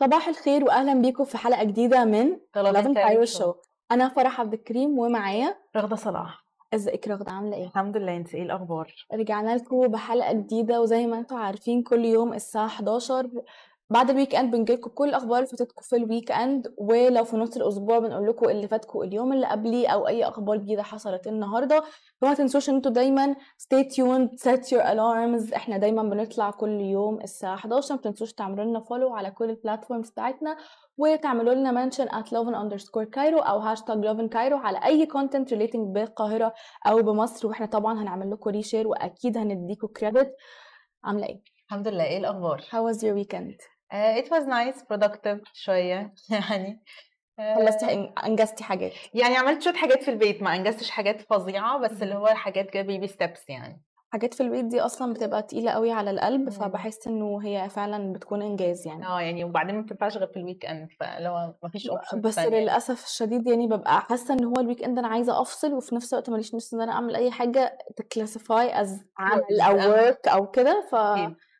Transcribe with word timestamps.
صباح 0.00 0.28
الخير 0.28 0.64
واهلا 0.64 0.94
بيكم 0.94 1.24
في 1.24 1.38
حلقة 1.38 1.64
جديدة 1.64 2.04
من 2.04 2.36
طلبات 2.52 2.94
Cairo 2.94 3.24
Show. 3.24 3.54
أنا 3.90 4.08
فرح 4.08 4.40
عبد 4.40 4.52
الكريم 4.52 4.98
ومعايا 4.98 5.56
رغدة 5.76 5.96
صلاح. 5.96 6.45
ازيك 6.74 7.08
رغدة؟ 7.08 7.32
عاملة 7.32 7.56
إيه؟ 7.56 7.64
الحمد 7.66 7.96
لله 7.96 8.16
انت 8.16 8.34
إيه 8.34 8.42
الأخبار؟ 8.42 8.94
رجعنا 9.12 9.56
لكم 9.56 9.88
بحلقة 9.88 10.32
جديدة 10.32 10.80
وزي 10.80 11.06
ما 11.06 11.18
أنتم 11.18 11.36
عارفين 11.36 11.82
كل 11.82 12.04
يوم 12.04 12.34
الساعة 12.34 12.66
11 12.66 13.30
بعد 13.90 14.10
ال 14.10 14.34
weekend 14.34 14.56
بنجيلكم 14.56 14.90
كل 14.90 15.08
الأخبار 15.08 15.36
اللي 15.38 15.46
فاتتكم 15.46 15.82
في 15.82 15.96
ال 15.96 16.32
weekend 16.32 16.74
ولو 16.78 17.24
في 17.24 17.36
نص 17.36 17.56
الأسبوع 17.56 17.98
بنقول 17.98 18.28
لكم 18.28 18.48
اللي 18.48 18.68
فاتكم 18.68 19.02
اليوم 19.02 19.32
اللي 19.32 19.46
قبليه 19.46 19.88
أو 19.88 20.08
أي 20.08 20.24
أخبار 20.24 20.56
جديدة 20.56 20.82
حصلت 20.82 21.26
النهارده. 21.26 21.82
فما 22.20 22.34
تنسوش 22.34 22.68
إن 22.68 22.74
أنتوا 22.74 22.92
دايما 22.92 23.34
stay 23.34 23.84
tuned 23.84 24.28
set 24.44 24.60
your 24.62 24.82
alarms. 24.82 25.54
إحنا 25.54 25.78
دايما 25.78 26.02
بنطلع 26.02 26.50
كل 26.50 26.80
يوم 26.80 27.20
الساعة 27.20 27.54
11 27.54 27.94
ما 27.94 28.00
تنسوش 28.00 28.32
تعملوا 28.32 28.64
لنا 28.64 28.80
follow 28.80 29.14
على 29.14 29.30
كل 29.30 29.50
ال 29.50 29.56
platforms 29.56 30.10
بتاعتنا 30.10 30.56
وتعملوا 30.96 31.54
لنا 31.54 31.90
mention 31.90 32.08
at 32.08 32.26
lovin 32.26 32.54
underscore 32.54 33.06
cairo 33.16 33.48
أو 33.48 33.58
hashtag 33.58 34.06
lovin 34.06 34.28
cairo 34.34 34.64
على 34.64 34.84
أي 34.84 35.06
content 35.06 35.48
relating 35.54 35.78
بالقاهرة 35.94 36.54
أو 36.86 37.02
بمصر. 37.02 37.48
وإحنا 37.48 37.66
طبعا 37.66 38.02
هنعمل 38.02 38.30
لكم 38.30 38.50
reshare 38.50 38.88
وأكيد 38.88 39.38
هنديكم 39.38 39.86
credit 39.86 40.34
عاملة 41.04 41.26
إيه؟ 41.26 41.42
الحمد 41.68 41.88
لله. 41.88 42.04
إيه 42.04 42.18
الأخبار؟ 42.18 42.60
How 42.60 42.92
was 42.92 42.98
your 42.98 43.14
weekend? 43.24 43.75
Uh, 43.92 44.20
it 44.20 44.30
was 44.30 44.46
nice 44.46 44.82
productive 44.82 45.40
شوية 45.52 46.14
يعني 46.30 46.82
آه، 47.38 47.54
خلصتي 47.54 48.12
إنجزتي 48.26 48.64
حاجات 48.64 48.92
يعني 49.14 49.36
عملت 49.36 49.62
شوية 49.62 49.74
حاجات 49.74 50.02
في 50.02 50.10
البيت 50.10 50.42
ما 50.42 50.56
إنجزتش 50.56 50.90
حاجات 50.90 51.20
فظيعة 51.20 51.78
بس 51.78 52.02
اللي 52.02 52.14
هو 52.14 52.26
حاجات 52.26 52.70
كده 52.70 52.82
baby 52.82 53.06
steps 53.06 53.48
يعني 53.48 53.82
حاجات 54.12 54.34
في 54.34 54.42
البيت 54.42 54.64
دي 54.64 54.80
أصلا 54.80 55.12
بتبقى 55.12 55.42
تقيلة 55.42 55.70
قوي 55.70 55.92
على 55.92 56.10
القلب 56.10 56.40
مم. 56.40 56.50
فبحس 56.50 57.06
إنه 57.06 57.38
هي 57.44 57.68
فعلا 57.68 58.12
بتكون 58.12 58.42
إنجاز 58.42 58.86
يعني 58.86 59.06
آه 59.06 59.20
يعني 59.20 59.44
وبعدين 59.44 59.74
ما 59.74 59.82
بتنفعش 59.82 60.16
غير 60.16 60.26
في 60.26 60.36
ال 60.36 60.66
weekend 60.66 60.88
هو 61.02 61.54
ما 61.62 61.68
فيش 61.68 61.88
option 61.88 62.20
بس 62.20 62.38
للأسف 62.38 63.04
الشديد 63.04 63.46
يعني 63.46 63.66
ببقى 63.66 64.00
حاسة 64.00 64.34
إن 64.34 64.44
هو 64.44 64.54
ال 64.60 64.84
weekend 64.84 64.98
أنا 64.98 65.08
عايزة 65.08 65.40
أفصل 65.40 65.72
وفي 65.74 65.94
نفس 65.94 66.12
الوقت 66.12 66.30
ماليش 66.30 66.54
نفس 66.54 66.74
إن 66.74 66.80
أنا 66.80 66.92
أعمل 66.92 67.16
أي 67.16 67.30
حاجة 67.30 67.78
ت 67.96 68.05
classify 68.05 68.80
as 68.80 69.04
عمل 69.18 69.60
أو. 69.60 69.90
work 69.90 70.28
أو 70.28 70.50
كده 70.50 70.86
ف. 70.90 70.94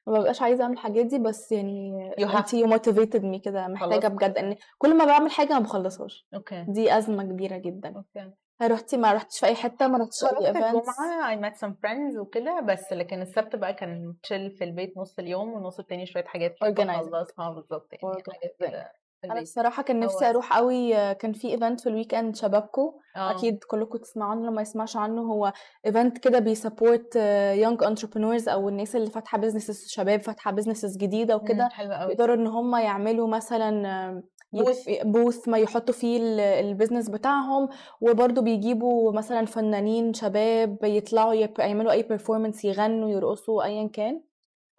ما 0.07 0.19
ببقاش 0.19 0.43
عايزة 0.43 0.62
أعمل 0.65 0.75
الحاجات 0.75 1.07
دي 1.07 1.19
بس 1.19 1.53
يعني 1.53 2.11
You 2.21 2.25
have 2.29 2.55
you 2.55 2.67
motivated 2.67 3.25
me 3.25 3.39
كده 3.39 3.69
محتاجة 3.69 4.01
خلاص. 4.01 4.13
بجد 4.13 4.39
إن 4.39 4.57
كل 4.79 4.97
ما 4.97 5.05
بعمل 5.05 5.31
حاجة 5.31 5.53
ما 5.53 5.59
بخلصهاش. 5.59 6.27
Okay. 6.34 6.65
دي 6.69 6.98
أزمة 6.98 7.23
كبيرة 7.23 7.57
جدا. 7.57 7.95
Okay. 7.97 8.31
رحتي 8.63 8.97
ما 8.97 9.13
رحتش 9.13 9.41
في 9.41 9.47
أي 9.47 9.55
حتة؟ 9.55 9.87
ما 9.89 9.98
رحتش 9.98 10.25
أي 10.25 10.29
خرجت 10.29 10.47
الجمعة 10.57 11.37
I 11.37 11.41
met 11.41 11.57
some 11.59 11.73
friends 11.73 12.19
وكده 12.21 12.61
بس 12.61 12.93
لكن 12.93 13.23
السبت 13.23 13.57
بقى 13.57 13.75
كان 13.75 14.15
chill 14.23 14.51
في 14.51 14.65
البيت 14.65 14.97
نص 14.97 15.19
اليوم 15.19 15.53
والنص 15.53 15.79
التاني 15.79 16.07
شوية 16.07 16.25
حاجات 16.25 16.55
كده 16.61 16.75
Organizing. 16.75 17.09
بخلصها 17.11 17.51
بالظبط 17.51 17.89
يعني. 17.93 18.15
حاجات 18.33 18.57
كده. 18.61 18.93
أنا 19.27 19.33
البيت 19.35 19.49
الصراحه 19.49 19.83
كان 19.83 20.01
نفسي 20.01 20.31
أروح 20.31 20.57
قوي 20.57 21.15
كان 21.15 21.33
في 21.33 21.49
event 21.51 21.81
في 21.81 21.89
ال 21.89 22.15
weekend 22.15 22.37
شبابكو 22.37 23.01
آه. 23.17 23.31
أكيد 23.31 23.65
كلكم 23.65 23.99
تسمعوا 23.99 24.31
عنه 24.31 24.47
لما 24.47 24.63
يسمعش 24.63 24.97
عنه 24.97 25.23
هو 25.23 25.53
event 25.87 26.19
كده 26.19 26.39
بي 26.39 26.56
support 26.56 27.17
young 27.56 27.83
entrepreneurs 27.84 28.48
أو 28.49 28.69
الناس 28.69 28.97
اللي 28.97 29.11
فاتحة 29.11 29.39
businesses 29.39 29.89
شباب 29.89 30.21
فاتحة 30.23 30.51
businesses 30.51 30.97
جديدة 30.97 31.37
وكده 31.37 31.69
يقدروا 32.11 32.35
إن 32.37 32.47
هم 32.47 32.77
يعملوا 32.77 33.29
مثلا 33.29 34.23
Booth. 34.57 35.05
booth 35.06 35.48
ما 35.49 35.59
يحطوا 35.59 35.95
فيه 35.95 36.17
ال- 36.17 36.41
ال 36.41 36.48
business 36.48 37.08
بتاعهم 37.09 37.69
وبرضه 38.01 38.42
بيجيبوا 38.42 39.13
مثلا 39.13 39.47
فنانين 39.47 40.15
شباب 40.15 40.77
يطلعوا 40.85 41.35
يعملوا 41.59 41.92
أي 41.92 42.03
performance 42.02 42.64
يغنوا 42.65 43.11
يرقصوا 43.11 43.65
ايا 43.65 43.89
كان. 43.92 44.23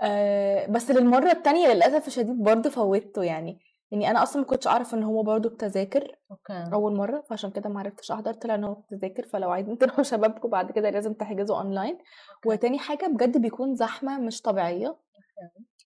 آه، 0.02 0.68
بس 0.68 0.92
للمرة 0.92 1.32
التانية 1.32 1.68
للأسف 1.74 2.08
الشديد 2.08 2.44
برضه 2.44 2.70
فوتته 2.70 3.24
يعني. 3.24 3.60
يعني 3.92 4.10
أنا 4.10 4.24
أصلا 4.24 4.42
ما 4.42 4.48
كنتش 4.48 4.68
أعرف 4.68 4.94
إن 4.94 5.04
هو 5.04 5.24
برضه 5.24 5.50
بتذاكر 5.50 6.16
okay. 6.32 6.64
أول 6.74 6.96
مرة 6.96 7.22
فعشان 7.30 7.52
كده 7.52 7.70
ما 7.70 7.80
عرفتش 7.80 8.12
أحضر 8.12 8.34
طلع 8.34 8.56
إن 8.56 8.64
هو 8.64 8.74
بتذاكر 8.74 9.24
فلو 9.28 9.52
عايزين 9.52 9.78
تروحوا 9.78 10.04
شبابكم 10.14 10.50
بعد 10.50 10.72
كده 10.72 10.90
لازم 10.90 11.14
تحجزوا 11.14 11.58
اونلاين 11.58 11.98
وتاني 12.46 12.80
حاجة 12.80 13.06
بجد 13.06 13.38
بيكون 13.42 13.76
زحمة 13.76 14.18
مش 14.20 14.42
طبيعية. 14.42 14.98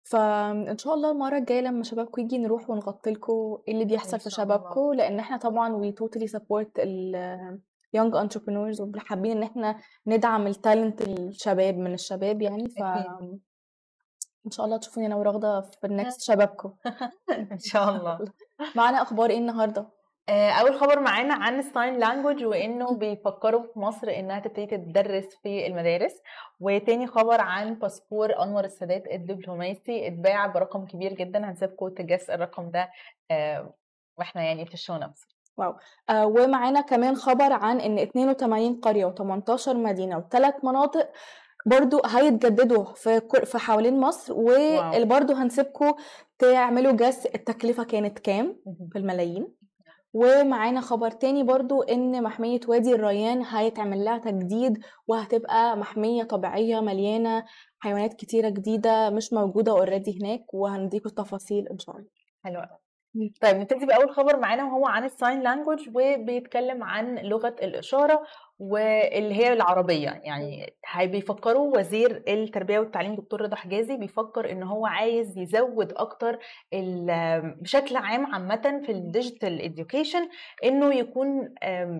فان 0.03 0.77
شاء 0.77 0.93
الله 0.93 1.11
المرة 1.11 1.37
الجاية 1.37 1.61
لما 1.61 1.83
شبابكم 1.83 2.21
يجي 2.21 2.37
نروح 2.37 2.69
ونغطي 2.69 3.11
لكم 3.11 3.57
إيه 3.67 3.73
اللي 3.73 3.85
بيحصل 3.85 4.13
إن 4.13 4.19
في 4.19 4.29
شاء 4.29 4.45
الله. 4.45 4.57
شبابكم 4.57 4.93
لأن 4.93 5.19
إحنا 5.19 5.37
طبعا 5.37 5.73
we 5.75 5.91
totally 5.91 6.27
support 6.27 6.79
ال 6.79 7.59
young 7.97 8.11
entrepreneurs 8.13 8.81
وحابين 8.81 9.37
إن 9.37 9.43
إحنا 9.43 9.79
ندعم 10.07 10.47
ال 10.47 10.55
talent 10.55 11.01
الشباب 11.01 11.77
من 11.77 11.93
الشباب 11.93 12.41
يعني. 12.41 12.69
ف 12.69 12.81
أكيد. 12.83 13.39
إن 14.47 14.51
شاء 14.51 14.65
الله 14.65 14.77
تشوفوني 14.77 15.07
أنا 15.07 15.15
ورغده 15.15 15.61
في 15.61 15.87
ال 15.87 15.94
next 15.94 16.21
شبابكم. 16.31 16.73
إن 17.51 17.59
شاء 17.59 17.89
الله. 17.89 18.19
معانا 18.75 19.01
أخبار 19.01 19.29
إيه 19.29 19.37
النهارده؟ 19.37 19.87
آه، 20.29 20.51
أول 20.51 20.79
خبر 20.79 20.99
معانا 20.99 21.33
عن 21.33 21.59
ال 21.59 21.67
sign 21.67 21.99
language 21.99 22.43
وإنه 22.45 22.95
بيفكروا 22.97 23.63
في 23.73 23.79
مصر 23.79 24.09
إنها 24.09 24.39
تبتدي 24.39 24.65
تدرس 24.65 25.35
في 25.43 25.67
المدارس. 25.67 26.21
وتاني 26.59 27.07
خبر 27.07 27.41
عن 27.41 27.73
باسبور 27.75 28.43
أنور 28.43 28.63
السادات 28.63 29.03
الدبلوماسي 29.11 30.07
اتباع 30.07 30.47
برقم 30.47 30.85
كبير 30.85 31.13
جدا. 31.13 31.49
هنسيبكم 31.49 31.89
ت 31.89 31.96
guess 31.96 32.29
الرقم 32.29 32.71
ده 32.71 32.89
آه، 33.31 33.73
وإحنا 34.17 34.43
يعني 34.43 34.65
في 34.65 34.73
ال 34.73 34.78
show 34.78 34.95
نفسه 34.95 35.27
آه، 36.09 36.25
ومعانا 36.25 36.81
كمان 36.81 37.15
خبر 37.15 37.53
عن 37.53 37.81
إن 37.81 37.99
82 37.99 38.79
قرية 38.79 39.15
و18 39.15 39.67
مدينة 39.67 40.17
وثلاث 40.17 40.55
مناطق 40.63 41.09
برضو 41.67 42.01
هيتجددوا 42.05 42.83
في 42.93 43.21
في 43.45 43.57
حوالين 43.57 43.99
مصر. 43.99 44.33
وبرضو 44.37 45.33
هنسيبكم 45.33 45.93
تعملوا 46.39 46.91
guess 46.91 47.25
التكلفة 47.25 47.83
كانت 47.83 48.19
كام 48.19 48.55
في 48.91 48.99
الملايين. 48.99 49.47
ومعانا 50.13 50.81
خبر 50.81 51.11
تاني 51.11 51.43
برضو 51.43 51.81
إن 51.81 52.23
محمية 52.23 52.59
وادي 52.67 52.95
الريان 52.95 53.43
هيتعمل 53.45 54.05
لها 54.05 54.17
تجديد 54.17 54.77
وهتبقى 55.07 55.77
محمية 55.77 56.23
طبيعية 56.23 56.79
مليانة 56.79 57.45
حيوانات 57.79 58.13
كتيرة 58.13 58.49
جديدة 58.49 59.09
مش 59.09 59.33
موجودة 59.33 59.71
already 59.71 60.19
هناك 60.21 60.53
وهنديكم 60.53 61.09
التفاصيل 61.09 61.67
إن 61.67 61.79
شاء 61.79 61.95
الله. 61.95 62.07
حلو. 62.43 62.61
طيب 63.41 63.55
نبتدي 63.57 63.85
بأول 63.85 64.09
خبر 64.15 64.39
معانا 64.39 64.63
وهو 64.63 64.85
عن 64.85 65.03
ال 65.03 65.11
sign 65.11 65.41
language 65.41 65.89
وبيتكلم 65.89 66.83
عن 66.83 67.17
لغة 67.17 67.55
الإشارة. 67.61 68.23
واللي 68.59 69.35
هي 69.35 69.53
العربية 69.53 70.09
يعني 70.23 70.73
بيفكروا 70.97 71.77
وزير 71.77 72.23
التربية 72.27 72.79
والتعليم 72.79 73.15
دكتور 73.15 73.41
رضا 73.41 73.55
حجازي 73.55 73.97
بيفكر 73.97 74.51
إن 74.51 74.63
هو 74.63 74.85
عايز 74.85 75.37
يزود 75.37 75.93
أكتر 75.93 76.39
بشكل 77.61 77.95
عام 77.95 78.25
عامة 78.33 78.81
في 78.85 78.91
ال 78.91 79.00
digital 79.00 79.61
education 79.61 80.29
إنه 80.63 80.95
يكون 80.95 81.53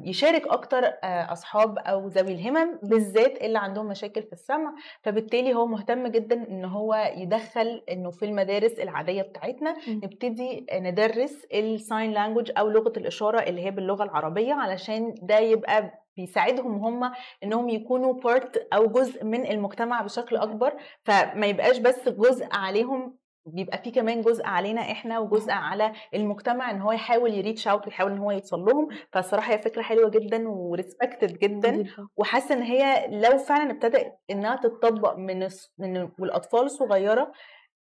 يشارك 0.03 0.47
أكتر 0.47 0.83
آه، 0.85 1.31
أصحاب 1.31 1.77
أو 1.77 2.07
ذوي 2.07 2.31
الهمم 2.31 2.79
بالذات 2.83 3.41
اللي 3.41 3.59
عندهم 3.59 3.87
مشاكل 3.87 4.23
في 4.23 4.33
السمع 4.33 4.73
فبالتالي 5.03 5.53
هو 5.53 5.67
مهتم 5.67 6.07
جدا 6.07 6.47
إن 6.49 6.65
هو 6.65 7.11
يدخل 7.17 7.83
إنه 7.91 8.11
في 8.11 8.25
المدارس 8.25 8.79
العادية 8.79 9.21
بتاعتنا. 9.21 9.75
نبتدي 9.89 10.65
ندرس 10.73 11.45
ال 11.53 11.65
sign 11.65 12.11
language 12.11 12.51
أو 12.57 12.69
لغة 12.69 12.93
الإشارة 12.97 13.39
اللي 13.39 13.65
هي 13.65 13.71
باللغة 13.71 14.03
العربية 14.03 14.53
علشان 14.53 15.15
ده 15.21 15.39
يبقى 15.39 16.06
بيساعدهم 16.17 16.85
هم 16.85 17.11
إنهم 17.43 17.69
يكونوا 17.69 18.13
part 18.13 18.67
أو 18.73 18.87
جزء 18.87 19.23
من 19.23 19.51
المجتمع 19.51 20.01
بشكل 20.01 20.35
أكبر 20.35 20.73
فما 21.05 21.47
يبقاش 21.47 21.77
بس 21.77 22.09
جزء 22.09 22.47
عليهم 22.51 23.17
بيبقى 23.45 23.77
في 23.77 23.91
كمان 23.91 24.21
جزء 24.21 24.45
علينا 24.45 24.81
إحنا 24.81 25.19
وجزء 25.19 25.51
على 25.51 25.91
المجتمع 26.13 26.71
إن 26.71 26.81
هو 26.81 26.91
يحاول 26.91 27.33
ي 27.33 27.39
reach 27.39 27.67
out 27.67 27.85
ويحاول 27.85 28.11
إن 28.11 28.17
هو 28.17 28.31
يوصل 28.31 28.59
لهم. 28.59 28.87
فالصراحة 29.11 29.53
هي 29.53 29.57
فكرة 29.57 29.81
حلوة 29.81 30.09
جدا 30.09 30.49
و 30.49 30.58
respected 30.58 31.39
جدا. 31.39 31.71
وحاسة 32.17 32.55
إن 32.55 32.61
هي 32.61 33.07
لو 33.09 33.37
فعلا 33.37 33.71
ابتدت 33.71 34.13
إنها 34.29 34.55
تتطبق 34.55 35.15
من 35.17 35.47
من 35.77 36.09
والاطفال 36.19 36.61
الصغيرة 36.61 37.31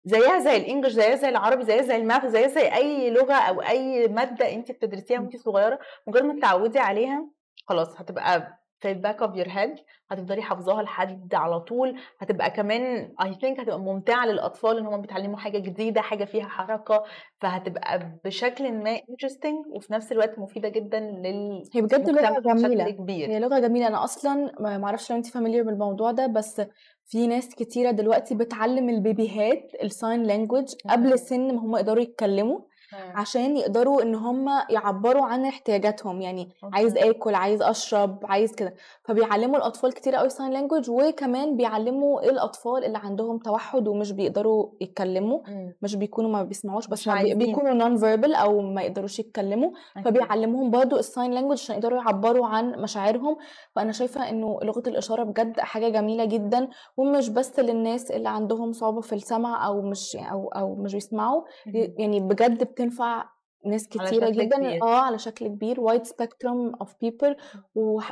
زيها 0.05 0.39
زي 0.39 0.57
ال 0.57 0.62
English 0.62 0.93
زيها 0.93 1.15
زي 1.15 1.29
العربي 1.29 1.63
زيها 1.63 1.81
زي 1.81 1.95
ال 1.95 2.01
math 2.01 2.25
زيها 2.25 2.47
زي 2.47 2.73
أي 2.73 3.09
لغة 3.09 3.33
أو 3.33 3.61
أي 3.61 4.07
مادة 4.07 4.53
انت 4.53 4.71
بتدرسيها 4.71 5.19
وانت 5.19 5.37
صغيرة 5.37 5.79
مجرد 6.07 6.23
ما 6.23 6.33
تتعودي 6.33 6.79
عليها 6.79 7.27
خلاص 7.67 7.99
هتبقى 8.01 8.57
في 8.79 8.91
ال 8.91 8.97
back 8.97 9.21
of 9.21 9.35
your 9.35 9.47
head 9.49 9.75
هتفضلي 10.11 10.41
حافظاها 10.41 10.81
لحد 10.83 11.35
على 11.35 11.59
طول 11.59 11.95
هتبقى 12.19 12.51
كمان 12.51 13.13
I 13.23 13.33
think 13.41 13.59
هتبقى 13.59 13.79
ممتعة 13.79 14.25
للأطفال 14.25 14.77
إن 14.77 14.85
هم 14.85 15.01
بيتعلموا 15.01 15.37
حاجة 15.37 15.57
جديدة 15.57 16.01
حاجة 16.01 16.25
فيها 16.25 16.47
حركة 16.47 17.03
فهتبقى 17.41 18.11
بشكل 18.25 18.71
ما 18.71 18.99
interesting 19.09 19.65
وفي 19.69 19.93
نفس 19.93 20.11
الوقت 20.11 20.39
مفيدة 20.39 20.69
جدا 20.69 20.99
لل 20.99 21.63
هي 21.73 21.81
بجد 21.81 22.09
بشكل 22.11 22.41
جميلة. 22.41 22.89
كبير. 22.89 23.29
هي 23.29 23.39
لغة 23.39 23.59
جميلة. 23.59 23.87
أنا 23.87 24.03
أصلا 24.03 24.51
ما 24.59 24.77
معرفش 24.77 25.11
لو 25.11 25.17
أنت 25.17 25.27
familiar 25.27 25.63
بالموضوع 25.63 26.11
ده 26.11 26.27
بس 26.27 26.61
في 27.05 27.27
ناس 27.27 27.55
كتيرة 27.55 27.91
دلوقتي 27.91 28.35
بتعلم 28.35 28.89
البيبيهات 28.89 29.71
ال 29.83 29.91
sign 29.91 30.23
language 30.23 30.65
قبل 30.89 31.19
سن 31.19 31.55
ما 31.55 31.61
هم 31.61 31.75
يقدروا 31.75 32.03
يتكلموا. 32.03 32.59
عشان 32.93 33.57
يقدروا 33.57 34.01
إن 34.01 34.15
هم 34.15 34.49
يعبروا 34.69 35.25
عن 35.25 35.45
احتياجاتهم 35.45 36.21
يعني 36.21 36.49
عايز 36.63 36.97
okay. 36.97 37.09
آكل 37.09 37.35
عايز 37.35 37.61
أشرب 37.61 38.19
عايز 38.23 38.55
كده 38.55 38.73
فبيعلموا 39.03 39.57
الأطفال 39.57 39.93
كتير 39.93 40.15
قوي 40.15 40.29
sign 40.29 40.51
language 40.51 40.89
وكمان 40.89 41.57
بيعلموا 41.57 42.21
الأطفال 42.21 42.83
اللي 42.83 42.97
عندهم 42.97 43.37
توحد 43.37 43.87
ومش 43.87 44.11
بيقدروا 44.11 44.69
يتكلموا 44.81 45.39
مم. 45.47 45.73
مش 45.81 45.95
بيكونوا 45.95 46.29
ما 46.29 46.43
بيسمعوش 46.43 46.87
بس 46.87 47.07
ما. 47.07 47.33
بيكونوا 47.33 47.73
non 47.73 47.97
verbal 47.97 48.35
أو 48.35 48.61
ما 48.61 48.81
يقدروش 48.81 49.19
يتكلموا 49.19 49.71
أكيد. 49.97 50.05
فبيعلموهم 50.05 50.71
برضو 50.71 50.97
ال 50.97 51.04
sign 51.04 51.31
language 51.31 51.51
عشان 51.57 51.75
يقدروا 51.75 51.97
يعبروا 51.99 52.47
عن 52.47 52.71
مشاعرهم 52.71 53.37
فأنا 53.75 53.91
شايفة 53.91 54.29
إنه 54.29 54.59
لغة 54.63 54.83
الإشارة 54.87 55.23
بجد 55.23 55.59
حاجة 55.59 55.89
جميلة 55.89 56.25
جدا 56.25 56.67
ومش 56.97 57.29
بس 57.29 57.59
للناس 57.59 58.11
اللي 58.11 58.29
عندهم 58.29 58.73
صعوبة 58.73 59.01
في 59.01 59.13
السمع 59.15 59.67
أو 59.67 59.81
مش 59.81 60.15
أو 60.15 60.47
أو 60.47 60.75
مش 60.75 60.93
بيسمعوا 60.93 61.41
مم. 61.65 61.93
يعني 61.97 62.19
بجد 62.19 62.61
بتنفع 62.77 63.29
ناس 63.65 63.87
كتيرة 63.87 64.29
جدا 64.29 64.57
كبير. 64.57 64.83
آه 64.83 64.99
على 64.99 65.17
شكل 65.19 65.47
كبير 65.47 65.81
wide 65.81 66.03
spectrum 66.03 66.75
of 66.75 66.93
people 67.01 67.35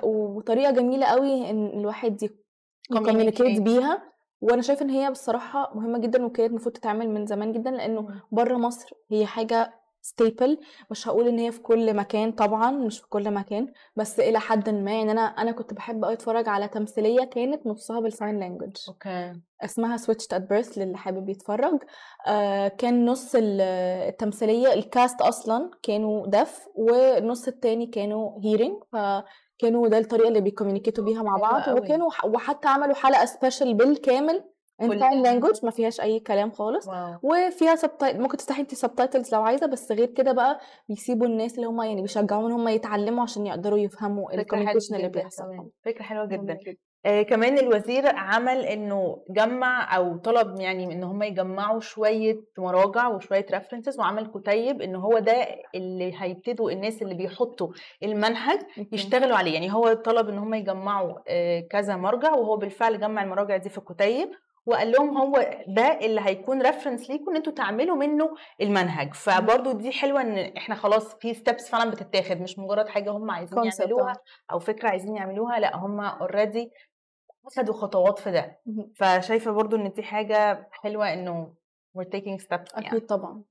وطريقة 0.03 0.71
جميلة 0.71 1.06
قوي 1.06 1.50
إن 1.50 1.67
الواحد 1.67 2.29
ي 2.92 2.97
communicate. 2.97 3.62
بيها 3.62 4.12
وأنا 4.41 4.62
شايفة 4.62 4.85
إن 4.85 4.89
هي 4.89 5.12
بصراحة 5.12 5.71
مهمة 5.75 6.00
جدا 6.00 6.25
وكانت 6.25 6.50
المفروض 6.50 6.75
تتعمل 6.75 7.09
من 7.09 7.25
زمان 7.25 7.51
جدا 7.51 7.71
لأنه. 7.71 8.21
بره 8.31 8.57
مصر 8.57 8.89
هي 9.12 9.25
حاجة 9.25 9.73
stable 10.01 10.57
مش 10.91 11.07
هقول 11.07 11.27
إن 11.27 11.39
هي 11.39 11.51
في 11.51 11.59
كل 11.59 11.94
مكان 11.94 12.31
طبعا 12.31 12.71
مش 12.71 13.00
في 13.00 13.09
كل 13.09 13.31
مكان 13.33 13.73
بس 13.95 14.19
إلى 14.19 14.39
حد 14.39 14.69
ما 14.69 14.91
يعني 14.91 15.12
أنا 15.12 15.21
أنا 15.21 15.51
كنت 15.51 15.73
بحب 15.73 16.03
قوي 16.06 16.13
أتفرج 16.13 16.50
على 16.50 16.67
تمثيلية 16.67 17.23
كانت 17.23 17.67
نصها 17.67 18.00
بال 18.00 18.13
sign 18.13 18.39
language 18.39 18.75
okay 18.88 19.42
اسمها 19.65 19.97
switched 19.97 20.38
at 20.38 20.41
birth 20.41 20.77
للي 20.77 20.97
حابب 20.97 21.29
يتفرج. 21.29 21.79
آه 22.27 22.67
كان 22.67 23.06
نص 23.06 23.35
ال- 23.35 23.62
التمثيلية 24.09 24.73
ال 24.74 24.83
cast 24.83 25.22
أصلا 25.21 25.71
كانوا 25.83 26.27
deaf 26.27 26.68
والنص 26.75 27.47
التاني 27.47 27.88
كانوا 27.88 28.39
hearing 28.41 28.83
فكانوا 28.91 29.88
ده 29.88 29.97
الطريقة 29.97 30.27
اللي 30.27 30.41
بي 30.42 30.50
communicate 30.50 30.99
وا 30.99 31.04
بيها 31.03 31.23
مع 31.23 31.38
بعض. 31.38 31.62
وكانوا 31.77 32.09
وحتى 32.25 32.67
عملوا 32.67 32.95
حلقة 32.95 33.25
special 33.25 33.74
بالكامل 33.73 34.44
كلها. 34.81 35.09
sign 35.09 35.25
language 35.25 35.63
ما 35.63 35.71
فيهاش 35.71 36.01
أي 36.01 36.19
كلام 36.19 36.51
خالص. 36.51 36.88
wow. 36.88 37.16
وفيها 37.23 37.75
subtitle 37.75 38.22
ممكن 38.21 38.38
تفتحي 38.38 38.62
انت 38.62 38.75
subtitles 38.75 39.36
لو 39.35 39.41
عايزة 39.41 39.67
بس 39.67 39.91
غير 39.91 40.07
كده 40.07 40.31
بقى 40.31 40.59
بيسيبوا 40.89 41.27
الناس 41.27 41.56
اللي 41.56 41.65
هم 41.67 41.81
يعني 41.81 42.01
بيشجعوهم 42.01 42.45
إن 42.45 42.51
هم 42.51 42.67
يتعلموا 42.67 43.23
عشان 43.23 43.45
يقدروا 43.47 43.77
يفهموا 43.77 44.33
ال 44.33 44.38
communication 44.38 44.95
اللي 44.95 45.09
بيحصل. 45.09 45.44
حلوة 46.00 46.25
مهمة 46.25 46.53
جدا. 46.53 46.77
آه 47.06 47.22
كمان 47.22 47.57
الوزير 47.57 48.16
عمل 48.16 48.66
إنه 48.66 49.24
جمع 49.30 49.96
أو 49.98 50.18
طلب 50.18 50.60
يعني 50.60 50.94
إن 50.94 51.04
هم 51.04 51.24
يجمعوا 51.24 51.80
شوية 51.80 52.42
مراجع 52.57 53.07
وشوية 53.07 53.46
references 53.51 54.00
وعمل 54.00 54.28
كتيب 54.28 54.81
إن 54.81 54.96
هو 54.96 55.19
ده 55.19 55.48
اللي 55.75 56.13
هيبتدوا 56.18 56.72
الناس 56.72 57.02
اللي 57.02 57.13
بيحطوا 57.16 57.68
المنهج. 58.04 58.60
يشتغلوا 58.92 59.38
عليه 59.38 59.54
يعني 59.54 59.74
هو 59.74 59.94
طلب 59.94 60.30
إن 60.30 60.38
هم 60.38 60.54
يجمعوا 60.54 61.13
آه، 61.28 61.60
كذا 61.60 61.96
مرجع 61.96 62.34
وهو 62.34 62.57
بالفعل 62.57 63.00
جمع 63.00 63.24
المراجع 63.24 63.58
دي 63.58 63.69
في 63.69 63.81
كتيب 63.81 64.30
وقال 64.66 64.92
لهم 64.92 65.18
هو 65.18 65.50
ده 65.68 66.00
اللي 66.01 66.22
هيكون 66.22 66.62
reference 66.62 67.10
ليكم 67.10 67.30
إن 67.30 67.36
أنتوا 67.36 67.54
تعملوا 67.54 67.96
منه 67.96 68.30
المنهج 68.62 69.13
فبرضو 69.13 69.72
دي 69.72 69.92
حلوة 69.92 70.22
إن 70.22 70.38
إحنا 70.38 70.75
خلاص 70.75 71.16
في 71.16 71.34
steps 71.33 71.69
فعلا 71.69 71.92
بتتاخد 71.92 72.42
مش 72.42 72.60
مجرد 72.60 72.88
حاجة 72.88 73.12
هم 73.12 73.31
عايزين 73.31 73.60
يعملوها 73.80 74.12
آه. 74.12 74.54
أو 74.54 74.60
فكرة 74.60 74.90
عايزين 74.90 75.16
يعملوها 75.16 75.60
لأ 75.60 75.75
هم 75.75 76.00
already 76.01 76.72
اخدوا 77.47 77.74
خطوات 77.74 78.19
في 78.19 78.31
ده. 78.31 78.59
فشايفة 78.95 79.51
برضو 79.51 79.75
إن 79.75 79.92
دي 79.92 80.03
حاجة 80.03 80.69
حلوة 80.71 81.13
إنه 81.13 81.53
we're 81.97 82.03
taking 82.15 82.42
steps 82.45 82.74
يعني. 82.74 82.88
أكيد 82.88 83.06
طبعا. 83.06 83.44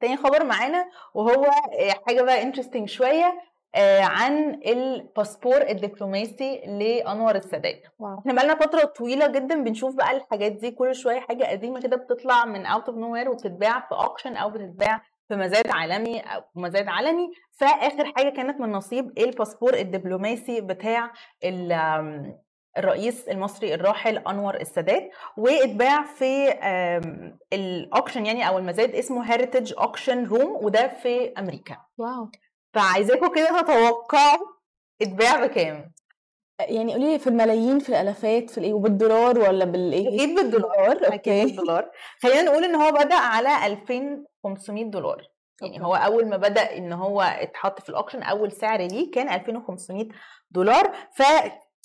تاني 0.00 0.16
خبر 0.16 0.44
معانا 0.44 0.88
وهو 1.14 1.44
آه، 1.44 1.94
حاجة 2.06 2.22
بقى 2.22 2.42
interesting 2.42 2.88
شوية 2.88 3.40
آه، 3.74 4.00
عن 4.02 4.54
الباسبور 4.66 5.56
الدبلوماسي 5.62 6.60
لأنور 6.66 7.34
السادات. 7.34 7.82
wow. 7.98 8.18
إحنا 8.18 8.32
بقالنا 8.34 8.54
فترة 8.54 8.84
طويلة 8.84 9.26
جدا 9.26 9.62
بنشوف 9.64 9.94
بقى 9.94 10.16
الحاجات 10.16 10.52
دي 10.52 10.70
كل 10.70 10.94
شوية 10.94 11.20
حاجة 11.20 11.44
قديمة 11.44 11.80
كده 11.80 11.96
بتطلع 11.96 12.44
من 12.44 12.66
out 12.66 12.88
of 12.88 12.98
nowhere 12.98 13.28
وبتتباع 13.30 13.80
في 13.88 13.94
auction 13.94 14.36
أو 14.36 14.50
بتتباع 14.50 15.02
في 15.28 15.36
مزاد 15.36 15.66
عالمي 15.70 16.20
أو 16.20 16.40
مزاد 16.54 16.88
علني. 16.88 17.30
فآخر 17.58 18.12
حاجة 18.16 18.28
كانت 18.36 18.60
من 18.60 18.72
نصيب 18.72 19.18
الباسبور 19.18 19.74
الدبلوماسي 19.74 20.60
بتاع 20.60 21.12
ال- 21.44 22.34
الرئيس 22.78 23.28
المصري 23.28 23.74
الراحل 23.74 24.18
أنور 24.18 24.54
السادات 24.54 25.10
واتباع 25.36 26.02
في 26.02 26.50
ال 27.52 27.61
auction 27.61 28.26
يعني 28.26 28.48
أو 28.48 28.58
المزاد 28.58 28.94
اسمه 28.94 29.32
heritage 29.32 29.74
auction 29.78 30.24
room 30.24 30.64
وده 30.64 30.88
في 30.88 31.32
أمريكا. 31.38 31.76
wow. 31.98 32.30
فعايزاكم 32.74 33.34
كده 33.34 33.60
تتوقعوا 33.62 34.46
اتباع 35.02 35.46
بكام؟ 35.46 35.92
يعني 36.60 36.92
قولي 36.92 37.12
لي 37.12 37.18
في 37.18 37.26
الملايين 37.26 37.78
في 37.78 37.88
الالافات 37.88 38.50
في 38.50 38.58
الإيه 38.58 38.72
وبالدولار 38.72 39.38
ولا 39.38 39.64
بالإيه؟ 39.64 40.08
أكيد 40.08 40.34
بالدولار 40.34 41.14
أكيد 41.14 41.46
بالدولار. 41.46 41.90
خلينا 42.22 42.42
نقول 42.42 42.64
إن 42.64 42.74
هو 42.74 42.92
بدأ 42.92 43.14
على 43.14 43.66
2500 43.66 44.84
دولار. 44.84 45.22
يعني. 45.62 45.84
هو 45.84 45.94
أول 45.94 46.28
ما 46.28 46.36
بدأ 46.36 46.76
إن 46.76 46.92
هو 46.92 47.20
اتحط 47.20 47.80
في 47.80 47.88
ال 47.88 47.92
auction 47.92 48.22
أول 48.22 48.52
سعر 48.52 48.80
ليه 48.80 49.10
كان 49.10 49.28
2500 49.28 50.08
دولار. 50.50 50.92
ف 51.14 51.22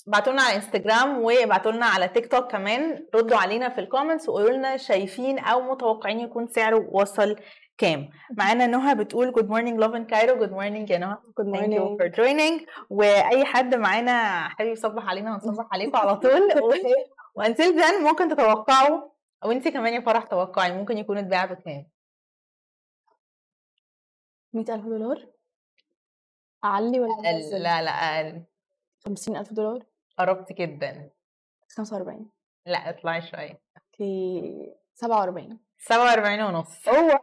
بعتوا 0.06 0.32
لنا 0.32 0.42
على 0.42 0.56
انستجرام 0.56 1.18
وابعتوا 1.22 1.72
لنا 1.72 1.86
على 1.86 2.08
تيك 2.08 2.30
توك 2.32 2.50
كمان 2.52 3.06
ردوا 3.14 3.36
علينا 3.36 3.68
في 3.68 3.80
ال 3.80 3.85
comments 3.85 4.28
وقولوا 4.28 4.50
لنا 4.50 4.76
شايفين 4.76 5.38
أو 5.38 5.60
متوقعين 5.72 6.20
يكون 6.20 6.46
سعره 6.46 6.88
وصل 6.92 7.36
كام. 7.78 8.10
معانا 8.38 8.66
نهى 8.66 8.94
بتقول 8.94 9.32
good 9.32 9.48
morning 9.48 9.78
Love 9.80 9.94
in 9.94 10.06
Cairo 10.06 10.38
good 10.38 10.50
morning 10.52 10.90
يا 10.90 10.98
نهى. 10.98 11.16
good 11.38 11.46
morning 11.46 11.78
for 11.98 12.06
joining 12.06 12.60
وأي 12.90 13.44
حد 13.44 13.74
معانا 13.74 14.48
حابب 14.48 14.70
يصبح 14.70 15.06
علينا 15.08 15.34
هنصبح 15.34 15.66
عليكم 15.72 15.96
على 15.96 16.16
طول. 16.16 16.48
و 17.36 17.43
until 17.43 17.80
then 17.80 18.02
ممكن 18.04 18.28
تتوقعوا 18.28 19.10
أو 19.44 19.50
انت 19.52 19.68
كمان 19.68 19.94
يا 19.94 20.00
فرح 20.00 20.24
توقعي 20.24 20.72
ممكن 20.72 20.98
يكون 20.98 21.18
اتباع 21.18 21.44
بكام. 21.44 21.86
100000 24.54 24.84
دولار؟ 24.84 25.26
اعلي 26.64 27.00
ولا 27.00 27.12
أقل. 27.14 27.62
لا 27.62 27.82
لا 27.82 27.90
أقل. 27.90 28.42
50000 29.04 29.52
دولار؟ 29.52 29.84
قربت 30.18 30.52
جدا. 30.52 31.10
45 31.76 32.30
لأ 32.66 32.90
اطلعي 32.90 33.22
شوية. 33.22 33.60
okay 33.76 34.74
47 34.94 35.58
47 35.78 36.40
ونص. 36.42 36.88
هو 36.88 37.18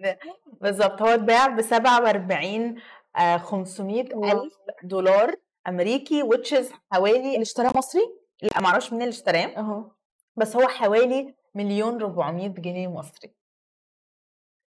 بالظبط 0.60 1.02
هو 1.02 1.08
اتباع 1.08 1.46
ب 1.46 1.60
47 1.60 2.80
آه، 3.16 3.36
500 3.36 4.14
wow. 4.14 4.42
ألف 4.44 4.54
دولار 4.82 5.34
أمريكي 5.68 6.22
which 6.22 6.52
is 6.52 6.72
حوالي 6.92 7.18
اللي 7.34 7.42
اشتراه 7.42 7.72
مصري؟ 7.76 8.02
لأ 8.42 8.60
معرفش 8.60 8.92
مين 8.92 9.02
اللي 9.02 9.10
اشتراه 9.12 9.56
أهو. 9.58 9.90
بس 10.36 10.56
هو 10.56 10.68
حوالي 10.68 11.34
مليون 11.54 12.02
400 12.02 12.48
جنيه 12.48 12.88
مصري. 12.88 13.34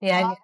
يعني 0.02 0.36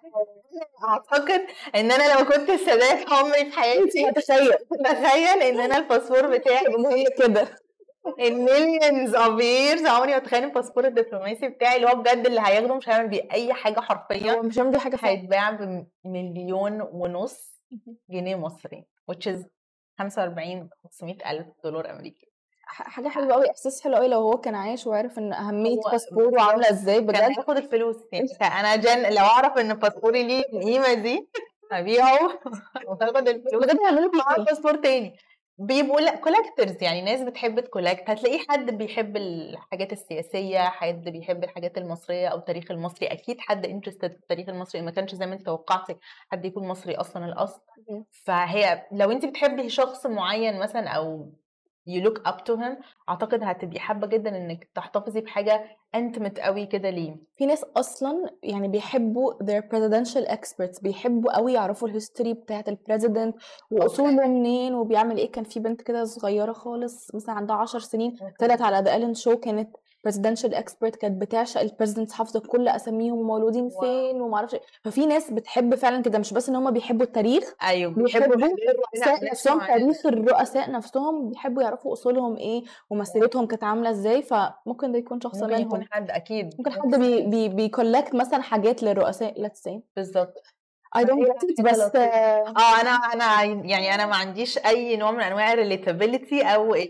أعتقد 0.89 1.45
إن 1.75 1.91
أنا 1.91 2.19
لو 2.19 2.25
كنت 2.25 2.49
السادات 2.49 3.09
عمري 3.09 3.51
في 3.51 3.59
حياتي 3.59 4.11
تخيل 4.11 4.51
تخيل 4.85 5.41
إن 5.41 5.59
أنا 5.59 5.77
الباسبور 5.77 6.37
بتاعي 6.37 6.65
هي 6.95 7.05
كده. 7.17 7.47
ال 8.19 8.30
millions 8.30 9.15
of 9.15 9.41
years 9.41 9.85
عمري 9.85 10.11
ما 10.11 10.17
أتخيل 10.17 10.43
الباسبور 10.43 10.87
الدبلوماسي 10.87 11.47
بتاعي 11.49 11.75
اللي 11.75 11.87
هو 11.89 11.95
بجد 11.95 12.25
اللي 12.27 12.41
هياخده 12.41 12.75
مش 12.75 12.89
هيعمل 12.89 13.07
بيه 13.07 13.27
أي 13.31 13.53
حاجة 13.53 13.79
حرفيا 13.79 14.31
هو 14.31 14.41
مش 14.43 14.59
هعمل 14.59 14.79
حاجة 14.79 14.95
فعلا. 14.95 15.13
هيتباع 15.13 15.59
بمليون 16.05 16.81
ونص 16.81 17.61
جنيه 18.09 18.35
مصري 18.35 18.85
which 19.11 19.31
is 19.33 19.39
45 19.99 20.69
500 20.83 21.31
ألف 21.31 21.47
دولار 21.63 21.89
أمريكي. 21.91 22.30
حاجة 22.71 23.07
حلوة 23.09 23.33
قوي 23.33 23.49
إحساس 23.51 23.81
حلو 23.81 23.95
قوي 23.95 24.07
لو 24.07 24.19
هو 24.19 24.37
كان 24.37 24.55
عايش 24.55 24.87
وعارف 24.87 25.17
إن 25.17 25.33
أهمية 25.33 25.77
هو 25.77 25.91
باسبور 25.91 26.27
وعامله 26.33 26.69
إزاي 26.69 26.95
كان 26.95 27.05
بجد. 27.05 27.21
هياخد 27.21 27.57
الفلوس. 27.57 27.95
يعني 28.13 28.59
أنا 28.59 28.75
جن 28.75 29.13
لو 29.13 29.23
أعرف 29.25 29.57
إن 29.57 29.73
باسبوري 29.73 30.23
ليه 30.23 30.43
القيمة 30.53 30.93
دي 30.93 31.29
هبيعه 31.71 32.19
وهاخد 32.87 33.27
الفلوس. 33.27 33.63
بجد 33.65 33.77
معاه 34.15 34.37
باسبور 34.45 34.75
تاني. 34.75 35.15
بيبقوا 35.57 35.99
لأ 36.01 36.15
collectors 36.15 36.83
يعني 36.83 37.01
ناس 37.01 37.21
بتحب 37.21 37.59
ت 37.59 37.65
collect 37.65 38.09
هتلاقيه 38.09 38.39
حد 38.49 38.71
بيحب 38.77 39.17
الحاجات 39.17 39.91
السياسية 39.93 40.59
حد 40.59 41.03
بيحب 41.09 41.43
الحاجات 41.43 41.77
المصرية 41.77 42.27
أو 42.27 42.37
التاريخ 42.37 42.71
المصري. 42.71 43.07
أكيد 43.07 43.39
حد 43.39 43.65
interested 43.65 44.11
في 44.11 44.17
التاريخ 44.19 44.49
المصري. 44.49 44.81
ما 44.81 44.91
كانش 44.91 45.15
زي 45.15 45.25
ما 45.25 45.33
أنت 45.33 45.45
توقعتي 45.45 45.95
حد 46.31 46.45
يكون 46.45 46.67
مصري 46.67 46.95
أصلا 46.95 47.25
الأصل. 47.25 47.61
فهي 48.25 48.87
لو 48.91 49.11
أنت 49.11 49.25
بتحبي 49.25 49.69
شخص 49.69 50.05
معين 50.05 50.59
مثلا 50.59 50.89
أو 50.89 51.33
you 51.89 52.03
look 52.07 52.31
up 52.31 52.37
to 52.45 52.53
him 52.57 52.83
أعتقد 53.09 53.43
هتبقي 53.43 53.79
حابة 53.79 54.07
جدا 54.07 54.37
إنك 54.37 54.69
تحتفظي 54.75 55.21
بحاجة 55.21 55.63
intimate 55.95 56.39
قوي 56.39 56.65
كده 56.65 56.89
ليه. 56.89 57.15
في 57.37 57.45
ناس 57.45 57.63
أصلا 57.77 58.29
يعني 58.43 58.67
بيحبوا 58.67 59.33
their 59.33 59.61
presidential 59.63 60.27
experts 60.31 60.83
بيحبوا 60.83 61.35
قوي 61.37 61.53
يعرفوا 61.53 61.87
ال 61.87 61.93
history 61.93 62.33
بتاعة 62.33 62.63
ال 62.67 62.74
president 62.74 63.35
وأصوله 63.71 64.11
منين 64.27 64.73
وبيعمل 64.73 65.17
إيه. 65.17 65.31
كان 65.31 65.43
في 65.43 65.59
بنت 65.59 65.81
كده 65.81 66.03
صغيرة 66.05 66.51
خالص 66.53 67.15
مثلا 67.15 67.35
عندها 67.35 67.55
10 67.55 67.79
سنين 67.79 68.17
طلعت 68.39 68.61
على 68.61 68.77
The 68.85 68.95
Ellen 68.95 69.13
Show 69.13 69.35
كانت 69.37 69.69
presidential 70.07 70.53
expert 70.53 70.97
كانت 70.97 71.21
بتعشق 71.21 71.61
ال 71.61 71.66
presidents 71.66 72.13
حافظة 72.13 72.39
كل 72.39 72.67
أساميهم 72.67 73.17
ومولودين 73.19 73.63
wow. 73.63 73.79
فين 73.81 74.21
وما 74.21 74.35
أعرفش 74.37 74.53
إيه. 74.53 74.61
ففي 74.83 75.05
ناس 75.05 75.31
بتحب 75.31 75.75
فعلا 75.75 76.01
كده 76.01 76.19
مش 76.19 76.33
بس 76.33 76.49
إن 76.49 76.55
هم 76.55 76.71
بيحبوا 76.71 77.05
التاريخ 77.05 77.53
أيوه 77.63 77.91
بيحبوا 77.93 78.25
يحبوا 78.39 78.57
الرؤساء 78.69 79.25
نفسهم 79.31 79.59
تاريخ 79.59 80.05
الرؤساء 80.05 80.71
نفسهم 80.71 81.29
بيحبوا 81.29 81.63
يعرفوا 81.63 81.93
أصولهم 81.93 82.37
إيه 82.37 82.63
ومسيرتهم 82.89 83.45
كانت 83.45 83.63
عاملة 83.63 83.89
إزاي 83.89 84.21
فممكن 84.21 84.91
ده 84.91 84.97
يكون 84.97 85.21
شخص 85.21 85.37
ممكن 85.43 85.61
يكون 85.61 85.83
حد 85.91 86.11
أكيد. 86.11 86.53
ممكن 86.57 86.71
حد 86.71 86.95
بي 86.99 87.21
بي 87.21 87.49
بي 87.49 87.64
collect 87.64 88.15
مثلا 88.15 88.41
حاجات 88.41 88.83
للرؤساء 88.83 89.47
let's 89.47 89.69
say. 89.69 89.79
بالظبط 89.95 90.33
فهي 90.97 91.00
I 91.00 91.01
don't 91.03 91.25
get 91.25 91.29
it. 91.29 91.65
حاجة 91.65 91.71
بس. 91.71 91.95
آه، 91.95 91.99
آه 92.47 92.81
أنا 92.81 92.89
أنا 92.89 93.43
يعني 93.43 93.95
أنا 93.95 94.05
ما 94.05 94.15
عنديش 94.15 94.57
أي 94.57 94.97
نوع 94.97 95.11
من 95.11 95.21
أنواع 95.21 95.53
ال 95.53 95.60
relatability 95.60 96.41
أو 96.43 96.75
ال... 96.75 96.89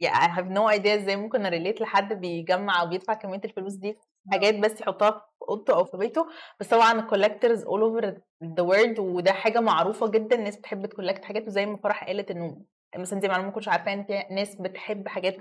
يعني 0.00 0.16
I 0.34 0.36
have 0.36 0.44
no 0.58 0.78
idea 0.78 0.88
إزاي 0.88 1.16
ممكن 1.16 1.46
ا 1.46 1.51
relate 1.51 1.80
لحد 1.80 2.12
بيجمع 2.20 2.80
أو 2.82 2.86
بيدفع 2.86 3.14
كمية 3.14 3.40
الفلوس 3.44 3.74
دي 3.74 3.92
في 3.92 4.30
حاجات 4.32 4.54
بس 4.54 4.80
يحطها 4.80 5.10
في 5.10 5.44
أوضته 5.48 5.74
أو 5.74 5.84
في 5.84 5.96
بيته. 5.96 6.26
بس 6.60 6.68
طبعا 6.68 6.92
ال 6.92 6.99
collectors 6.99 7.64
all 7.64 7.80
over 7.80 8.14
the 8.56 8.62
world 8.62 8.98
وده 8.98 9.32
حاجة 9.32 9.60
معروفة 9.60 10.08
جدا 10.08 10.36
الناس 10.36 10.56
بتحب 10.56 10.86
ت 10.86 10.91
collect 10.91 11.24
حاجات. 11.24 11.46
وزي 11.46 11.66
ما 11.66 11.76
فرح 11.76 12.04
قالت 12.04 12.30
إنه 12.30 12.62
مثلا 12.96 13.20
دي 13.20 13.28
معلومة 13.28 13.48
ما 13.48 13.54
كنتش 13.54 13.68
عارفاها 13.68 13.94
ان 13.94 14.04
في 14.04 14.22
ناس 14.30 14.54
بتحب 14.60 15.08
حاجات. 15.08 15.36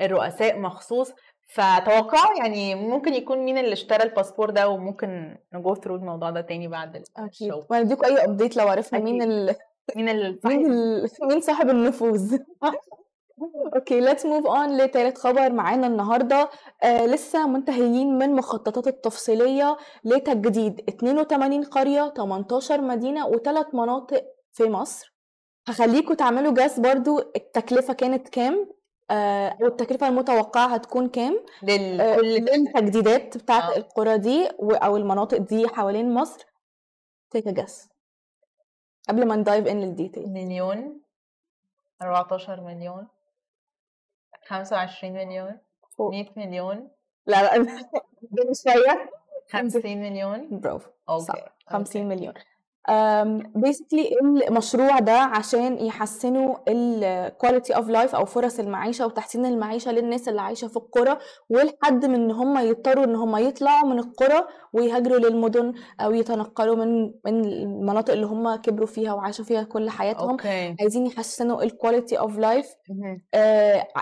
الرؤساء 0.00 0.58
مخصوص. 0.58 1.12
فتوقعوا 1.54 2.38
يعني 2.38 2.74
ممكن 2.74 3.14
يكون 3.14 3.38
مين 3.38 3.58
اللي 3.58 3.72
اشترى 3.72 4.02
الباسبور 4.02 4.50
ده 4.50 4.68
وممكن 4.68 5.36
ن 5.54 5.61
go 5.61 5.74
through 5.74 5.94
الموضوع 5.96 6.30
ده 6.30 6.40
تاني 6.40 6.68
بعد 6.68 6.96
أكيد. 7.16 7.52
ال 7.52 7.54
show 7.54 7.62
وهنديكوا 7.70 8.06
أي 8.06 8.24
update 8.24 8.56
لو 8.56 8.68
عرفنا 8.68 8.98
مين. 8.98 9.22
ال... 9.22 9.54
مين 9.96 10.08
اللي 10.08 10.38
مين 10.44 10.72
ال... 10.72 11.08
مين 11.22 11.40
صاحب 11.40 11.70
النفوذ. 11.70 12.38
okay 13.74 14.00
let's 14.00 14.26
move 14.26 14.46
on 14.46 14.76
لتالت 14.76 15.18
خبر 15.18 15.52
معانا 15.52 15.86
النهارده. 15.86 16.50
آه 16.82 17.06
لسه 17.06 17.46
منتهيين 17.46 18.18
من 18.18 18.32
مخططات 18.36 18.86
التفصيلية 18.86 19.76
لتجديد 20.04 20.80
82 20.88 21.64
قرية 21.64 22.12
18 22.16 22.80
مدينة 22.80 23.26
وثلاث 23.26 23.66
مناطق 23.74 24.24
في 24.52 24.64
مصر. 24.70 25.14
هخليكم 25.68 26.14
تعملوا 26.14 26.54
guess 26.54 26.80
برضو 26.80 27.18
التكلفة 27.18 27.92
كانت 27.94 28.28
كام؟ 28.28 28.68
آه 29.10 29.56
أو 29.62 29.66
التكلفة 29.66 30.08
المتوقعة 30.08 30.66
هتكون 30.74 31.08
كام؟ 31.08 31.44
آه، 31.62 31.66
لكل 31.66 32.26
للتجديدات 32.26 33.36
بتاعت 33.36 33.62
آه. 33.62 33.76
القرى 33.76 34.18
دي 34.18 34.48
أو 34.60 34.96
المناطق 34.96 35.38
دي 35.38 35.68
حوالين 35.68 36.14
مصر. 36.14 36.46
take 37.30 37.48
guess 37.48 37.88
قبل 39.08 39.26
ما 39.26 39.36
ن 39.36 39.42
dive 39.42 39.66
in 39.66 39.80
لل 39.80 39.92
detail 39.92 40.28
مليون 40.32 41.00
14 42.02 42.60
مليون 42.60 43.08
25 44.46 45.12
مليون 45.12 45.58
فوق. 45.96 46.10
100 46.10 46.26
مليون. 46.36 46.90
لا 47.26 47.56
لا 47.58 47.64
شوية. 48.64 49.10
50 49.50 49.98
مليون. 50.00 50.60
برافو. 50.60 50.90
okay 51.08 51.24
صح. 51.24 51.56
50 51.66 52.02
okay. 52.02 52.14
مليون. 52.14 52.34
basically 53.54 54.10
المشروع 54.48 54.98
ده 54.98 55.18
عشان 55.18 55.78
يحسنوا 55.78 56.56
ال 56.68 56.82
quality 56.82 57.76
of 57.76 57.88
life 57.88 58.14
أو 58.14 58.24
فرص 58.24 58.58
المعيشة 58.58 59.06
وتحسين 59.06 59.46
المعيشة 59.46 59.92
للناس 59.92 60.28
اللي 60.28 60.40
عايشة 60.40 60.68
في 60.68 60.76
القرى 60.76 61.18
ولحد 61.50 62.04
من 62.06 62.14
إن 62.14 62.30
هم 62.30 62.58
يضطروا 62.58 63.04
إن 63.04 63.14
هم 63.16 63.36
يطلعوا 63.36 63.86
من 63.88 63.98
القرى 63.98 64.46
ويهاجروا 64.72 65.18
للمدن 65.18 65.72
أو 66.00 66.12
يتنقلوا 66.12 66.76
من 66.76 67.02
من 67.24 67.44
المناطق 67.44 68.12
اللي 68.12 68.26
هم 68.26 68.54
كبروا 68.54 68.86
فيها 68.86 69.12
وعاشوا 69.12 69.44
فيها 69.44 69.62
كل 69.62 69.90
حياتهم. 69.90 70.30
okay. 70.30 70.76
عايزين 70.80 71.06
يحسنوا 71.06 71.62
ال 71.62 71.69
quality 71.69 72.18
of 72.18 72.38
life 72.38 72.66
مهم. 72.88 73.22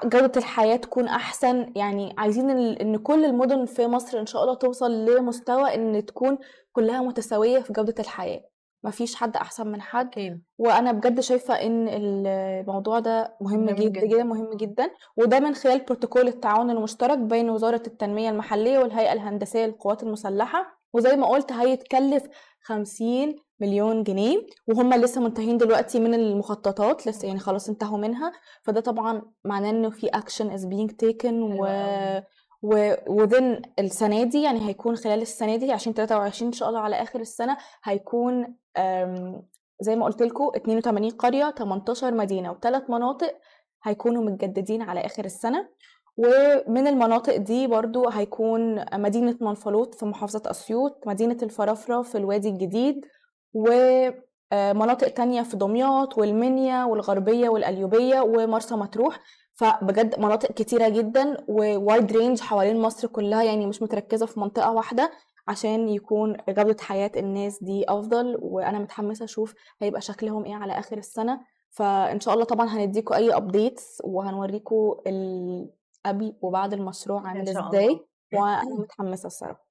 جودة 0.04 0.32
الحياة 0.36 0.76
تكون 0.76 1.08
أحسن. 1.08 1.72
يعني 1.76 2.14
عايزين 2.18 2.50
إن 2.50 2.96
كل 2.96 3.24
المدن 3.24 3.64
في 3.64 3.86
مصر 3.86 4.20
إن 4.20 4.26
شاء 4.26 4.42
الله 4.42 4.54
توصل 4.54 5.04
لمستوى 5.04 5.74
إن 5.74 6.06
تكون 6.06 6.38
كلها 6.72 7.00
متساوية 7.02 7.58
في 7.60 7.72
جودة 7.72 7.94
الحياة 8.84 8.92
مفيش 8.94 9.14
حد 9.14 9.36
أحسن 9.36 9.66
من 9.66 9.80
حد 9.80 10.06
أكيد 10.06 10.42
وأنا 10.58 10.92
بجد 10.92 11.20
شايفة 11.20 11.54
إن 11.54 11.88
الموضوع 11.88 12.98
ده 12.98 13.36
مهم 13.40 13.60
مهم 13.64 13.74
جدا 13.74 14.00
جدا. 14.00 14.06
جدا 14.06 14.22
مهم 14.24 14.50
جدا 14.56 14.90
وده 15.16 15.40
من 15.40 15.54
خلال 15.54 15.78
بروتوكول 15.84 16.28
التعاون 16.28 16.70
المشترك 16.70 17.18
بين 17.18 17.50
وزارة 17.50 17.82
التنمية 17.86 18.30
المحلية 18.30 18.78
والهيئة 18.78 19.12
الهندسية 19.12 19.66
للقوات 19.66 20.02
المسلحة 20.02 20.78
وزي 20.92 21.16
ما 21.16 21.26
قلت 21.26 21.52
هيتكلف 21.52 22.22
50 22.62 23.36
مليون 23.60 24.02
جنيه 24.02 24.46
وهم 24.68 24.94
لسه 24.94 25.20
منتهين 25.20 25.58
دلوقتي 25.58 26.00
من 26.00 26.14
المخططات 26.14 27.06
لسه 27.06 27.26
يعني 27.28 27.38
خلاص 27.38 27.68
انتهوا 27.68 27.98
منها 27.98 28.32
فده 28.62 28.80
طبعا 28.80 29.22
معناه 29.44 29.70
إنه 29.70 29.90
في 29.90 30.06
action 30.06 30.50
is 30.50 30.66
being 30.66 30.90
taken 31.06 31.32
و. 31.32 31.66
و 32.62 32.94
within 32.94 33.62
السنة 33.78 34.22
دي 34.22 34.42
يعني 34.42 34.68
هيكون 34.68 34.96
خلال 34.96 35.22
السنة 35.22 35.56
دي 35.56 35.74
2023 35.74 36.46
إن 36.48 36.52
شاء 36.52 36.68
الله 36.68 36.80
على 36.80 37.02
آخر 37.02 37.20
السنة 37.20 37.56
هيكون 37.84 38.54
زي 39.80 39.96
ما 39.96 40.04
قلت 40.04 40.22
لكم 40.22 40.50
82 40.56 41.10
قرية 41.10 41.50
18 41.58 42.14
مدينة 42.14 42.50
وثلاث 42.52 42.90
مناطق 42.90 43.34
هيكونوا 43.84 44.24
متجددين 44.24 44.82
على 44.82 45.00
آخر 45.06 45.24
السنة. 45.24 45.68
ومن 46.16 46.86
المناطق 46.86 47.36
دي 47.36 47.66
برضو 47.66 48.08
هيكون 48.08 48.84
مدينة 49.00 49.36
منفلوط 49.40 49.94
في 49.94 50.04
محافظة 50.06 50.42
أسيوط 50.50 51.06
مدينة 51.06 51.36
الفرافرة 51.42 52.02
في 52.02 52.18
الوادي 52.18 52.48
الجديد 52.48 53.04
ومناطق 53.54 55.08
تانية 55.08 55.42
في 55.42 55.56
دمياط 55.56 56.18
والمنيا 56.18 56.84
والغربية 56.84 57.48
والقليوبية 57.48 58.20
ومرسى 58.20 58.74
مطروح. 58.74 59.20
فبجد 59.58 60.18
مناطق 60.20 60.52
كتيرة 60.52 60.88
جدا 60.88 61.36
و 61.48 61.61
wide 61.61 62.12
range 62.12 62.40
حوالين 62.40 62.80
مصر 62.82 63.08
كلها 63.08 63.42
يعني 63.42 63.66
مش 63.66 63.82
متركزة 63.82 64.26
في 64.26 64.40
منطقة 64.40 64.72
واحدة 64.72 65.10
عشان 65.48 65.88
يكون 65.88 66.36
جودة 66.48 66.76
حياة 66.82 67.10
الناس 67.16 67.62
دي 67.62 67.84
أفضل. 67.88 68.38
وأنا 68.42 68.78
متحمسة 68.78 69.24
أشوف 69.24 69.54
هيبقى 69.82 70.00
شكلهم 70.00 70.44
إيه 70.44 70.54
على 70.54 70.72
آخر 70.78 70.98
السنة. 70.98 71.40
فإن 71.70 72.20
شاء 72.20 72.34
الله 72.34 72.44
طبعا 72.44 72.66
هنديكوا 72.68 73.16
أي 73.16 73.36
updates 73.36 74.02
وهنوريكوا 74.04 74.94
ال- 75.08 75.70
قبل 76.06 76.34
وبعد 76.42 76.72
المشروع 76.72 77.28
عامل. 77.28 77.40
إزاي. 77.68 78.00
وأنا 78.34 78.62
متحمسة 78.80 79.26
الصراحة. 79.26 79.66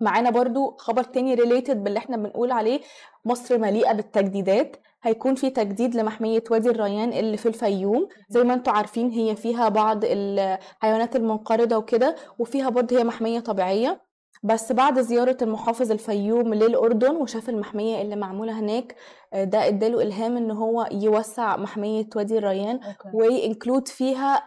معانا 0.00 0.30
برضو 0.30 0.76
خبر 0.78 1.02
تاني 1.02 1.34
related 1.34 1.84
باللي 1.84 1.98
إحنا 1.98 2.16
بنقول 2.16 2.50
عليه 2.52 2.80
مصر 3.24 3.58
مليئة 3.58 3.92
بالتجديدات. 3.92 4.76
هيكون 5.02 5.34
في 5.34 5.50
تجديد 5.50 5.94
لمحمية 5.94 6.44
وادي 6.50 6.70
الريان 6.70 7.12
اللي 7.12 7.36
في 7.36 7.46
الفيوم. 7.46 8.08
زي 8.28 8.44
ما 8.44 8.54
أنتم 8.54 8.72
عارفين 8.72 9.10
هي 9.10 9.36
فيها 9.36 9.68
بعض 9.68 10.00
الحيوانات 10.04 11.16
المنقرضة 11.16 11.76
وكده 11.76 12.16
وفيها 12.38 12.68
برضه 12.68 12.98
هي 12.98 13.04
محمية 13.04 13.40
طبيعية. 13.40 14.12
بس 14.44 14.72
بعد 14.72 15.00
زيارة 15.00 15.36
المحافظ 15.42 15.90
الفيوم 15.92 16.54
للأردن 16.54 17.16
وشاف 17.16 17.48
المحمية 17.48 18.02
اللي 18.02 18.16
معمولة 18.16 18.60
هناك 18.60 18.96
آه، 19.32 19.44
ده 19.44 19.66
اداله 19.68 20.02
إلهام 20.02 20.36
إن 20.36 20.50
هو 20.50 20.88
يوسع 20.92 21.56
محمية 21.56 22.06
وادي 22.16 22.38
الريان 22.38 22.80
okay. 22.82 23.08
وي 23.14 23.30
include 23.30 23.88
فيها 23.88 24.42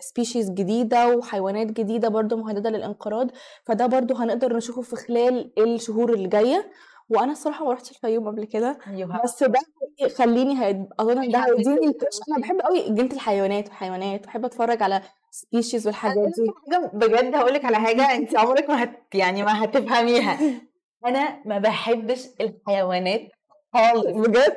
species 0.00 0.50
جديدة 0.50 1.16
وحيوانات 1.16 1.66
جديدة 1.66 2.08
برضو 2.08 2.36
مهددة 2.36 2.70
للانقراض. 2.70 3.30
فده 3.64 3.86
برضو 3.86 4.14
هنقدر 4.14 4.56
نشوفه 4.56 4.82
في 4.82 4.96
خلال 4.96 5.52
الشهور 5.58 6.12
اللي 6.12 6.28
جاية 6.28 6.70
وأنا 7.10 7.32
الصراحة 7.32 7.64
ما 7.64 7.72
رحتش 7.72 7.90
الفيوم 7.90 8.28
قبل 8.28 8.44
كده 8.44 8.78
have- 9.18 9.24
بس 9.24 9.42
ده 9.42 9.58
هيد... 10.64 10.86
أظن 11.00 11.18
إن 11.22 11.30
ده 11.30 11.38
هيديني 11.38 11.86
أنا 12.28 12.38
بحب 12.42 12.60
قوي 12.60 12.90
جنة 12.90 13.10
الحيوانات 13.12 13.64
والحيوانات 13.68 14.26
بحب 14.26 14.44
أتفرج 14.44 14.82
على 14.82 15.02
species 15.30 15.86
والحاجات 15.86 16.16
دي. 16.16 16.50
بجد 16.92 17.34
هقول 17.34 17.54
لك 17.54 17.64
على 17.64 17.76
حاجة 17.76 18.14
أنت 18.14 18.36
عمرك 18.38 18.70
ما 18.70 18.82
هت 18.82 19.14
يعني 19.14 19.42
ما 19.42 19.64
هتفهميها. 19.64 20.38
أنا 21.06 21.42
ما 21.44 21.58
بحبش 21.58 22.26
الحيوانات 22.40 23.20
خالص. 23.74 24.06
بجد؟ 24.06 24.56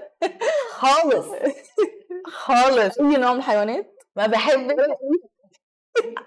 خالص. 0.69 1.25
خالص. 2.25 2.97
أي 2.99 3.17
نوع 3.17 3.31
من 3.33 3.37
الحيوانات؟ 3.39 3.95
ما 4.15 4.27
بحبش 4.27 4.75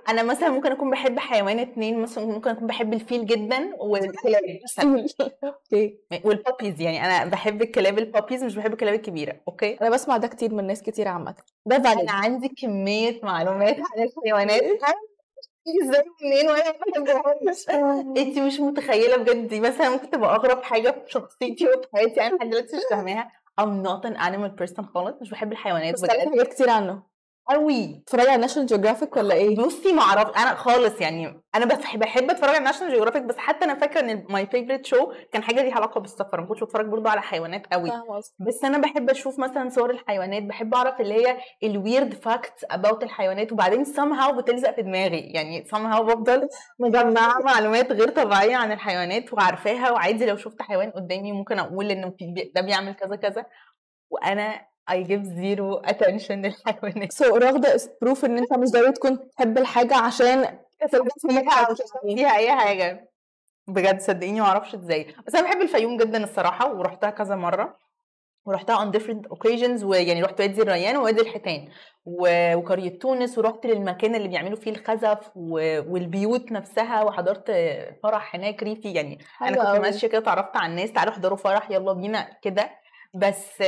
أنا 0.08 0.22
مثلا 0.22 0.48
ممكن 0.48 0.72
أكون 0.72 0.90
بحب 0.90 1.18
حيوان 1.18 1.58
اتنين 1.58 2.02
مثلا 2.02 2.26
ممكن 2.26 2.50
أكون 2.50 2.66
بحب 2.66 2.92
الفيل 2.92 3.26
جدا 3.26 3.74
والكلاب. 3.78 4.42
مثلا 4.64 5.06
okay. 5.44 5.98
وال 6.24 6.37
puppies 6.37 6.80
يعني 6.80 7.04
أنا 7.04 7.30
بحب 7.30 7.62
الكلاب 7.62 7.98
ال 7.98 8.04
puppies 8.04 8.44
مش 8.44 8.56
بحب 8.56 8.72
الكلاب 8.72 8.94
الكبيرة. 8.94 9.40
okay? 9.48 9.80
أنا 9.80 9.90
بسمع 9.90 10.16
ده 10.16 10.28
كتير 10.28 10.54
من 10.54 10.66
ناس 10.66 10.82
كتير 10.82 11.08
عامة. 11.08 11.34
ده 11.66 11.76
أنا 11.76 12.12
عندي 12.12 12.48
كمية 12.48 13.20
معلومات 13.22 13.76
عن 13.76 14.02
الحيوانات. 14.02 14.62
إزاي 15.82 16.04
منين 16.22 16.50
وأنا 16.50 16.64
ما 16.96 17.04
بحبهمش؟ 17.04 17.68
انت 18.18 18.38
مش 18.38 18.60
متخيلة 18.60 19.16
بجد. 19.16 19.48
دي 19.48 19.60
مثلا 19.60 19.88
ممكن 19.88 20.10
تبقى 20.10 20.34
أغرب 20.34 20.62
حاجة 20.62 20.90
في 20.90 21.12
شخصيتي 21.12 21.68
وفي 21.68 21.88
حياتي 21.94 22.20
أنا 22.22 22.36
لحد 22.36 22.48
دلوقتي 22.50 22.76
مش 22.76 22.82
فاهماها 22.90 23.32
I'm 23.60 23.86
not 23.86 24.04
an 24.10 24.16
animal 24.16 24.50
person 24.62 24.82
خالص 24.94 25.16
مش 25.20 25.30
بحب 25.30 25.52
الحيوانات 25.52 25.94
بس 25.94 26.00
بجد. 26.00 26.10
حاجات 26.10 26.48
كتير 26.48 26.70
عنه. 26.70 27.02
قوي 27.48 27.86
بتتفرجي 27.86 28.28
على 28.28 28.40
ناشونال 28.40 28.66
جيوغرافيك 28.66 29.16
ولا 29.16 29.34
إيه؟ 29.34 29.56
بصي 29.56 29.92
ما 29.92 30.02
أعرف. 30.02 30.36
أنا 30.36 30.54
خالص 30.54 31.00
يعني 31.00 31.42
أنا 31.54 31.64
بحب 31.64 32.00
بحب 32.00 32.30
أتفرج 32.30 32.54
على 32.54 32.64
ناشونال 32.64 32.92
جيوغرافيك 32.92 33.22
بس 33.22 33.36
حتى 33.36 33.64
أنا 33.64 33.74
فاكرة 33.74 34.00
إن 34.00 34.24
my 34.30 34.46
favorite 34.46 34.86
show 34.86 35.12
كان 35.32 35.42
حاجة 35.42 35.62
ليها 35.62 35.74
علاقة 35.74 36.00
بالسفر. 36.00 36.40
ما 36.40 36.46
كنتش 36.46 36.64
بتفرج 36.64 36.86
برضه 36.86 37.10
على 37.10 37.22
حيوانات 37.22 37.66
قوي. 37.72 37.90
بس 38.38 38.64
أنا 38.64 38.78
بحب 38.78 39.10
أشوف 39.10 39.38
مثلا 39.38 39.68
صور 39.68 39.90
الحيوانات 39.90 40.42
بحب 40.42 40.74
أعرف 40.74 41.00
اللي 41.00 41.14
هي 41.14 41.38
ال 41.64 41.73
weird 41.73 42.14
facts 42.14 42.64
about 42.70 43.02
الحيوانات 43.02 43.52
وبعدين 43.52 43.84
somehow 43.84 44.30
بتلزق 44.30 44.74
في 44.74 44.82
دماغي. 44.82 45.20
يعني 45.20 45.64
somehow 45.64 46.00
بفضل 46.00 46.48
مجمعة 46.78 47.38
معلومات 47.38 47.92
غير 47.92 48.08
طبيعية 48.08 48.56
عن 48.56 48.72
الحيوانات 48.72 49.32
وعارفاها 49.32 49.90
وعادي 49.90 50.26
لو 50.26 50.36
شفت 50.36 50.62
حيوان 50.62 50.90
قدامي 50.90 51.32
ممكن 51.32 51.58
أقول 51.58 51.90
انه 51.90 52.12
ده 52.54 52.60
بيعمل 52.60 52.94
كذا 52.94 53.16
كذا. 53.16 53.46
وأنا 54.10 54.73
I 54.90 54.94
give 54.96 55.24
zero 55.24 55.80
attention 55.90 56.30
للحيوانات 56.30 57.12
so 57.12 57.36
رغدة 57.36 57.76
is 57.76 57.82
proof 57.82 58.24
إن 58.24 58.38
أنت 58.38 58.52
مش 58.52 58.70
ضروري 58.70 58.92
تكون 58.92 59.28
تحب 59.30 59.58
الحاجة 59.58 59.96
عشان 59.96 60.58
فيها 61.28 61.74
فيها 62.02 62.36
أي 62.36 62.52
حاجة. 62.52 63.10
بجد 63.68 64.00
صدقيني 64.00 64.40
ما 64.40 64.46
أعرفش 64.46 64.74
إزاي. 64.74 65.14
بس 65.26 65.34
أنا 65.34 65.44
بحب 65.48 65.60
الفيوم 65.60 65.96
جدا 65.96 66.24
الصراحة 66.24 66.72
ورحتها 66.74 67.10
كذا 67.10 67.36
مرة. 67.36 67.78
ورحتها 68.46 68.76
on 68.90 68.94
different 68.94 69.28
occasions 69.36 69.82
ويعني 69.84 70.22
رحت 70.22 70.40
وادي 70.40 70.62
الريان 70.62 70.96
ووادي 70.96 71.20
الحيتان. 71.20 71.68
و- 72.06 72.54
وقرية 72.56 72.98
تونس 72.98 73.38
ورحت 73.38 73.66
للمكان 73.66 74.14
اللي 74.14 74.28
بيعملوا 74.28 74.56
فيه 74.56 74.70
الخزف 74.70 75.18
و- 75.36 75.92
والبيوت 75.92 76.52
نفسها 76.52 77.02
وحضرت 77.02 77.50
فرح 78.02 78.34
هناك 78.34 78.62
ريفي. 78.62 78.92
يعني 78.92 79.18
أنا 79.42 79.72
كنت. 79.72 79.82
ماشيه 79.82 80.08
كده 80.08 80.18
اتعرفت 80.18 80.56
على 80.56 80.70
الناس. 80.70 80.92
تعالوا 80.92 81.12
احضروا 81.12 81.36
فرح 81.36 81.70
يلا 81.70 81.92
بينا 81.92 82.28
كده. 82.42 82.70
بس 83.14 83.62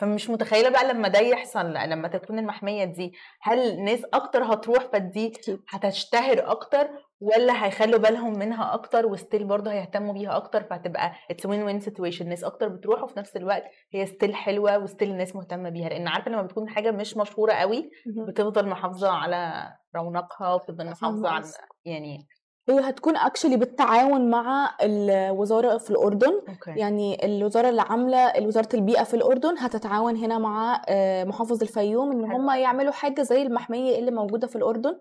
فمش 0.00 0.30
متخيلة 0.30 0.68
بقى 0.70 0.88
لما 0.88 1.08
ده 1.08 1.18
يحصل 1.20 1.72
لما 1.74 2.08
تكون 2.08 2.38
المحمية 2.38 2.84
دي 2.84 3.12
هل 3.42 3.84
ناس 3.84 4.00
أكتر 4.14 4.44
هتروح 4.54 4.84
فدي. 4.92 5.32
هتشتهر 5.68 6.50
أكتر 6.50 6.88
ولا 7.20 7.64
هيخلوا 7.66 7.98
بالهم 7.98 8.38
منها 8.38 8.74
أكتر 8.74 9.06
و 9.06 9.12
still 9.12 9.44
برضه 9.44 9.72
هيهتموا 9.72 10.12
بيها 10.14 10.36
أكتر 10.36 10.62
فهتبقى 10.64 11.12
it's 11.30 11.46
win 11.46 11.62
win 11.62 11.80
situation 11.80 12.28
ناس 12.28 12.44
أكتر 12.44 12.68
بتروح 12.68 13.02
وفي 13.02 13.18
نفس 13.18 13.36
الوقت 13.36 13.64
هي 13.92 14.06
still 14.06 14.34
حلوة 14.34 14.78
و 14.78 14.83
still 14.83 15.10
الناس 15.10 15.36
مهتمة 15.36 15.68
بيها 15.68 15.88
لأن 15.88 16.08
عارفة 16.08 16.30
لما 16.30 16.42
بتكون 16.42 16.68
حاجة 16.68 16.90
مش 16.90 17.16
مشهورة 17.16 17.52
قوي 17.52 17.90
بتفضل 18.28 18.68
محافظة 18.68 19.10
على 19.10 19.68
رونقها 19.96 20.54
وبتفضل 20.54 20.86
محافظة 20.90 21.28
على. 21.28 21.44
يعني 21.84 22.26
هي 22.68 22.80
هتكون 22.80 23.16
actually 23.16 23.56
بالتعاون 23.56 24.30
مع 24.30 24.76
الوزارة 24.82 25.78
في 25.78 25.90
الأردن. 25.90 26.32
okay. 26.48 26.80
يعني 26.80 27.24
الوزارة 27.26 27.68
اللي 27.68 27.82
عاملة 27.82 28.32
وزارة 28.46 28.68
البيئة 28.74 29.02
في 29.04 29.14
الأردن 29.14 29.58
هتتعاون 29.58 30.16
هنا 30.16 30.38
مع 30.38 30.82
آه، 30.88 31.24
محافظ 31.24 31.62
الفيوم 31.62 32.26
حلو. 32.26 32.36
هم 32.36 32.50
يعملوا 32.50 32.92
حاجة 32.92 33.22
زي 33.22 33.42
المحمية 33.42 33.98
اللي 33.98 34.10
موجودة 34.10 34.46
في 34.46 34.56
الأردن. 34.56 35.00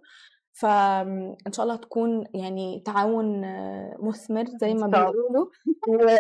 فإن 0.62 1.52
شاء 1.52 1.64
الله 1.64 1.76
هتكون 1.76 2.24
يعني 2.34 2.84
تعاون 2.86 3.44
آه، 3.44 3.96
مثمر 4.00 4.46
زي 4.62 4.74
ما. 4.74 4.88
بيقولوا. 4.88 5.46
و... 5.90 6.18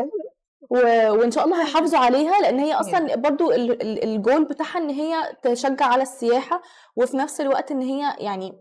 و... 0.69 0.77
وإن 1.19 1.31
شاء 1.31 1.45
الله 1.45 1.61
هيحافظوا 1.61 1.99
عليها 1.99 2.41
لأن 2.41 2.59
هي 2.59 2.73
أصلا 2.73 3.15
برضو 3.15 3.51
ال- 3.51 3.81
ال- 3.81 4.03
الجول 4.03 4.45
بتاعها 4.45 4.77
إن 4.77 4.89
هي 4.89 5.15
تشجع 5.43 5.85
على 5.85 6.01
السياحة 6.01 6.61
وفي 6.95 7.17
نفس 7.17 7.41
الوقت 7.41 7.71
إن 7.71 7.81
هي 7.81 8.15
يعني 8.19 8.53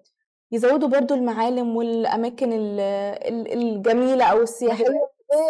يزودوا 0.52 0.88
برضو 0.88 1.14
المعالم 1.14 1.76
والأماكن 1.76 2.52
ال- 2.52 2.80
ال- 2.80 3.52
الجميلة 3.52 4.24
أو 4.24 4.42
السياحية. 4.42 4.84
ليه؟ 4.88 5.04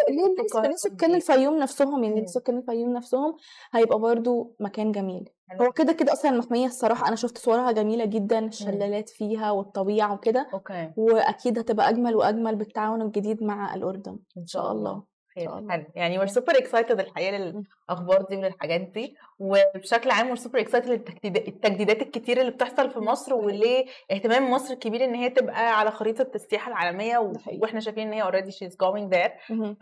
ليه؟ 0.09 0.75
سكان 0.75 1.09
دي. 1.11 1.15
الفيوم 1.15 1.57
نفسهم 1.57 2.03
يعني. 2.03 2.27
سكان 2.27 2.57
الفيوم 2.57 2.93
نفسهم 2.93 3.35
هيبقى 3.71 3.99
برضو 3.99 4.55
مكان 4.59 4.91
جميل. 4.91 5.29
حلو. 5.47 5.65
هو 5.65 5.71
كده 5.71 5.93
كده 5.93 6.13
أصلا 6.13 6.31
المحمية 6.31 6.65
الصراحة 6.65 7.07
أنا 7.07 7.15
شفت 7.15 7.37
صورها 7.37 7.71
جميلة 7.71 8.05
جدا 8.05 8.39
الشلالات 8.39 9.09
فيها 9.09 9.51
والطبيعة 9.51 10.13
وكده 10.13 10.49
okay. 10.53 10.91
وأكيد 10.97 11.59
هتبقى 11.59 11.89
أجمل 11.89 12.15
وأجمل 12.15 12.55
بالتعاون 12.55 13.01
الجديد 13.01 13.43
مع 13.43 13.75
الأردن 13.75 14.19
إن 14.37 14.45
شاء 14.45 14.71
الله. 14.71 15.03
حلو 15.35 15.67
يعني 15.95 16.19
we're 16.19 16.29
super 16.29 16.53
excited 16.55 16.91
الحقيقة 16.99 17.37
للأخبار 17.37 18.21
دي 18.29 18.37
وللحاجات 18.37 18.81
دي 18.81 19.15
وبشكل 19.39 20.11
عام 20.11 20.35
we're 20.35 20.39
super 20.39 20.59
excited 20.65 20.85
للتجديد- 20.87 21.47
التجديدات 21.47 22.01
الكتير 22.01 22.41
اللي 22.41 22.51
بتحصل 22.51 22.91
في 22.91 22.99
مصر 22.99 23.33
وليه 23.33 23.85
اهتمام 24.11 24.51
مصر 24.51 24.73
الكبير 24.73 25.03
إن 25.03 25.15
هي 25.15 25.29
تبقى 25.29 25.79
على 25.79 25.91
خريطة 25.91 26.31
السياحة 26.35 26.71
العالمية 26.71 27.17
و... 27.17 27.33
وإحنا 27.61 27.79
شايفين 27.79 28.07
إن 28.07 28.13
هي 28.13 28.23
already 28.31 28.51
she's 28.53 28.73
going 28.73 29.09
there. 29.15 29.53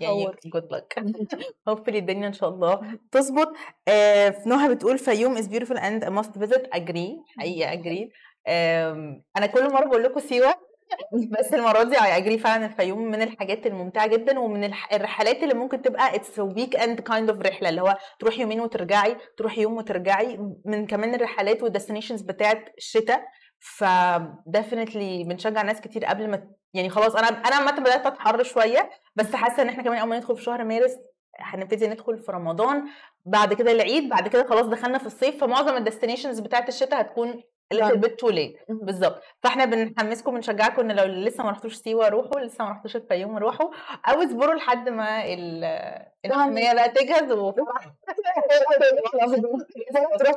يعني 0.00 0.24
تطور. 0.24 0.36
good 0.56 0.76
luck. 0.76 1.02
Hopefully 1.70 1.94
الدنيا 1.94 2.28
إن 2.28 2.32
شاء 2.32 2.48
الله 2.48 2.98
تظبط. 3.12 3.52
آه 3.88 4.34
نهى 4.46 4.74
بتقول 4.74 4.98
فيوم 4.98 5.36
is 5.36 5.44
beautiful 5.46 5.76
and 5.76 6.04
a 6.04 6.10
must 6.10 6.38
visit. 6.40 6.62
Agree. 6.76 7.38
حقيقة 7.38 7.82
agree. 7.82 8.08
آم، 8.48 9.22
أنا 9.36 9.46
كل 9.46 9.72
مرة 9.72 9.84
بقول 9.84 10.02
لكم 10.02 10.20
سيوة 10.20 10.54
بس 11.38 11.54
المرة 11.54 11.82
دي 11.82 11.96
agree 11.96 12.42
فعلا 12.42 12.66
الفيوم 12.66 13.02
من 13.10 13.22
الحاجات 13.22 13.66
الممتعة 13.66 14.06
جدا 14.06 14.38
ومن 14.38 14.64
الرحلات 14.92 15.42
اللي 15.42 15.54
ممكن 15.54 15.82
تبقى 15.82 16.14
it's 16.16 16.38
weekend 16.38 17.00
kind 17.00 17.30
of 17.30 17.40
رحلة 17.40 17.68
اللي 17.68 17.80
هو 17.80 17.96
تروحي 18.18 18.40
يومين 18.40 18.60
وترجعي 18.60 19.16
تروحي 19.36 19.62
يوم 19.62 19.76
وترجعي 19.76 20.38
من 20.64 20.86
كمان 20.86 21.14
الرحلات 21.14 21.62
وال 21.62 21.71
destinations 21.71 22.22
بتاعت 22.22 22.64
الشتاء. 22.78 23.24
ف 23.60 23.84
definitely 24.56 25.26
بنشجع 25.26 25.62
ناس 25.62 25.80
كتير 25.80 26.04
قبل 26.04 26.28
ما 26.30 26.48
يعني 26.74 26.88
خلاص 26.88 27.16
أنا 27.16 27.28
أنا 27.28 27.56
عامة 27.56 27.80
بدأت 27.80 28.06
أتحر 28.06 28.42
شوية 28.42 28.90
بس 29.16 29.34
حاسة 29.34 29.62
إن 29.62 29.68
إحنا 29.68 29.82
كمان 29.82 29.98
أول 29.98 30.08
ما 30.08 30.16
ندخل 30.18 30.36
في 30.36 30.42
شهر 30.42 30.64
مارس 30.64 30.96
هنبتدي 31.38 31.86
ندخل 31.88 32.18
في 32.18 32.32
رمضان. 32.32 32.84
بعد 33.26 33.54
كده 33.54 33.72
العيد 33.72 34.08
بعد 34.08 34.28
كده 34.28 34.44
خلاص 34.46 34.66
دخلنا 34.66 34.98
في 34.98 35.06
الصيف 35.06 35.40
فمعظم 35.40 35.76
ال 35.76 35.81
destinations 35.81 36.40
بتاعت 36.40 36.68
الشتاء 36.68 37.00
هتكون 37.00 37.42
bit 38.00 38.10
too 38.26 38.32
late. 38.32 38.70
مهم. 38.70 38.78
بالظبط. 38.82 39.20
فاحنا 39.42 39.64
بنحمسكم 39.64 40.34
بنشجعكم 40.34 40.90
إن 40.90 40.96
لو 40.96 41.04
لسه 41.04 41.44
ما 41.44 41.50
رحتوش 41.50 41.74
سيوة 41.74 42.08
روحوا 42.08 42.40
لسه 42.40 42.64
ما 42.64 42.70
رحتوش 42.70 42.96
الفيوم 42.96 43.36
روحوا. 43.36 43.68
أو 44.08 44.22
اصبروا 44.22 44.54
لحد 44.54 44.88
ما 44.88 45.24
ال- 45.24 45.64
المحميه 46.24 46.72
بقى 46.74 46.88
تجهز. 46.88 47.32
تروح 50.18 50.34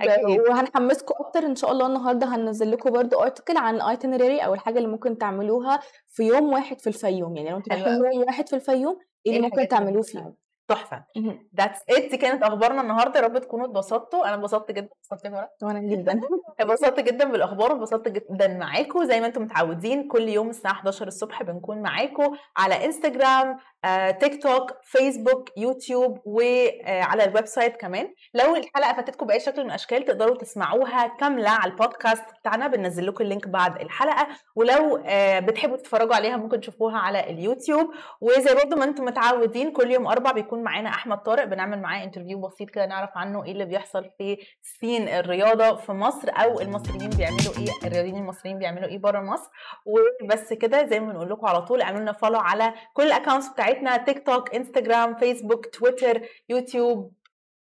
أكيد. 0.00 0.40
وهنحمسكم 0.48 1.14
أكتر 1.20 1.40
إن 1.46 1.56
شاء 1.56 1.72
الله 1.72 1.86
النهارده 1.86 2.26
هننزل 2.26 2.70
لكم 2.70 2.90
برضو 2.90 3.22
article 3.22 3.56
عن 3.56 3.74
ال 3.76 3.82
itinerary 3.82 4.38
أو 4.40 4.54
الحاجة 4.54 4.76
اللي 4.78 4.88
ممكن 4.88 5.18
تعملوها 5.18 5.80
في 6.08 6.22
يوم 6.22 6.52
واحد 6.52 6.80
في 6.80 6.86
الفيوم. 6.86 7.36
يعني 7.36 7.50
لو 7.50 7.56
أنتوا 7.56 7.72
رايحين 7.74 7.92
يوم 8.12 8.24
واحد 8.26 8.48
في 8.48 8.56
الفيوم 8.56 8.98
إيه 9.26 9.32
اللي 9.36 9.42
ممكن 9.46 9.60
الحاجات 9.60 9.72
اللي 9.72 9.84
تعملوه 9.86 10.02
ممكن 10.02 10.08
فيه 10.12 10.49
تحفة. 10.70 11.04
That's 11.56 11.80
it 11.90 12.10
دي 12.10 12.16
كانت 12.16 12.42
أخبارنا 12.42 12.80
النهارده. 12.80 13.20
يا 13.20 13.24
رب 13.26 13.38
تكونوا 13.38 13.66
اتبسطتوا. 13.66 14.28
أنا 14.28 14.34
اتبسطت 14.34 14.70
جدا. 14.72 14.88
اتبسطت؟ 15.12 15.48
وأنا 15.62 15.80
جدا. 15.80 16.20
اتبسطت 16.60 17.00
جدا 17.00 17.24
بالأخبار. 17.24 17.72
واتبسطت 17.72 18.08
جدا 18.08 18.48
معاكم. 18.58 19.04
زي 19.04 19.20
ما 19.20 19.26
أنتم 19.26 19.42
متعودين 19.42 20.08
كل 20.08 20.28
يوم 20.28 20.50
الساعة 20.50 20.72
11 20.72 21.06
الصبح 21.06 21.42
بنكون 21.42 21.82
معاكم 21.82 22.36
على 22.56 22.84
انستجرام 22.84 23.56
تيك 24.20 24.42
توك 24.42 24.72
فيسبوك 24.82 25.58
يوتيوب 25.58 26.20
وعلى 26.24 27.24
ال 27.24 27.46
website 27.46 27.76
كمان. 27.76 28.14
لو 28.34 28.56
الحلقة 28.56 28.92
فاتتكم 28.92 29.26
بأي 29.26 29.40
شكل 29.40 29.60
من 29.62 29.66
الأشكال 29.66 30.04
تقدروا 30.04 30.36
تسمعوها 30.36 31.06
كاملة 31.06 31.50
على 31.50 31.72
البودكاست 31.72 32.24
بتاعنا. 32.40 32.66
بننزل 32.66 33.06
لكم 33.06 33.24
ال 33.24 33.29
link 33.29 33.48
بعد 33.48 33.80
الحلقة. 33.80 34.28
ولو 34.56 35.02
آه، 35.06 35.38
بتحبوا 35.38 35.76
تتفرجوا 35.76 36.14
عليها 36.14 36.36
ممكن 36.36 36.60
تشوفوها 36.60 36.98
على 36.98 37.30
اليوتيوب. 37.30 37.90
وزي 38.20 38.54
برضو 38.54 38.76
ما 38.76 38.84
أنتم 38.84 39.04
متعودين 39.04 39.72
كل 39.72 39.90
يوم 39.90 40.06
أربع 40.06 40.32
بيكون 40.32 40.62
معانا 40.62 40.88
أحمد 40.88 41.18
طارق. 41.22 41.44
بنعمل 41.44 41.82
معاه 41.82 42.04
interview 42.04 42.40
بسيط 42.40 42.70
كده 42.70 42.86
نعرف 42.86 43.10
عنه 43.14 43.44
إيه 43.44 43.52
اللي 43.52 43.64
بيحصل 43.64 44.10
في 44.18 44.38
scene 44.80 45.08
الرياضة 45.08 45.76
في 45.76 45.92
مصر 45.92 46.28
أو 46.32 46.60
المصريين 46.60 47.10
بيعملوا 47.10 47.52
إيه 47.58 47.86
الرياضيين 47.88 48.16
المصريين 48.16 48.58
بيعملوا 48.58 48.88
إيه 48.88 48.98
بره 48.98 49.20
مصر. 49.20 49.50
وبس 49.86 50.52
كده 50.52 50.86
زي 50.86 51.00
ما 51.00 51.12
بنقول 51.12 51.30
لكم 51.30 51.46
على 51.46 51.62
طول 51.62 51.82
اعملوا 51.82 52.00
لنا 52.00 52.12
follow 52.12 52.38
على 52.38 52.74
كل 52.94 53.02
ال 53.06 53.11
accounts 53.11 53.48
بتاعتنا 53.48 53.69
تيك 54.06 54.26
توك 54.26 54.54
انستجرام 54.54 55.14
فيسبوك 55.14 55.66
تويتر 55.66 56.20
يوتيوب 56.48 57.12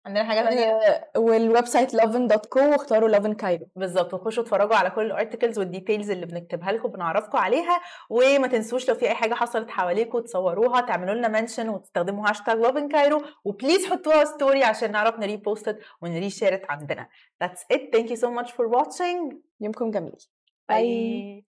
عندنا 0.06 0.24
حاجة 0.24 0.50
ثانية 0.50 0.66
آه، 0.66 1.20
وال 1.20 1.66
website 1.66 1.94
لافن 1.94 2.28
dot 2.28 2.46
co 2.46 2.60
واختاروا 2.60 3.10
لافن 3.10 3.34
كايرو 3.34 3.68
بالظبط 3.76 4.14
وخشوا 4.14 4.44
اتفرجوا 4.44 4.76
على 4.76 4.90
كل 4.90 5.06
ال 5.06 5.12
articles 5.12 5.60
وال 5.60 5.72
details 5.72 6.12
اللي 6.12 6.26
بنكتبها 6.26 6.72
لكم 6.72 6.90
بنعرفكم 6.90 7.38
عليها 7.38 7.82
وما 8.10 8.48
تنسوش 8.48 8.90
لو 8.90 8.96
في 8.96 9.08
أي 9.08 9.14
حاجة 9.14 9.34
حصلت 9.34 9.70
حواليكم 9.70 10.20
تصوروها 10.20 10.82
تعملوا 10.82 11.14
لنا 11.14 11.28
mention 11.28 11.70
وتستخدموا 11.70 12.30
هاشتاج 12.30 12.58
لوفن 12.58 12.88
كايرو 12.90 13.22
و 13.44 13.50
please 13.50 13.86
حطوها 13.86 14.26
story 14.26 14.64
عشان 14.64 14.92
نعرف 14.92 15.20
ن 15.20 15.28
repost 15.28 15.78
ون 16.02 16.16
reshare 16.16 16.66
عندنا 16.70 17.08
That's 17.44 17.76
it. 17.76 17.82
Thank 17.96 18.10
you 18.10 18.18
so 18.18 18.30
much 18.40 18.52
for 18.52 18.68
watching. 18.78 19.36
يومكم 19.62 19.92
جميل 19.92 20.16
Bye. 20.72 21.42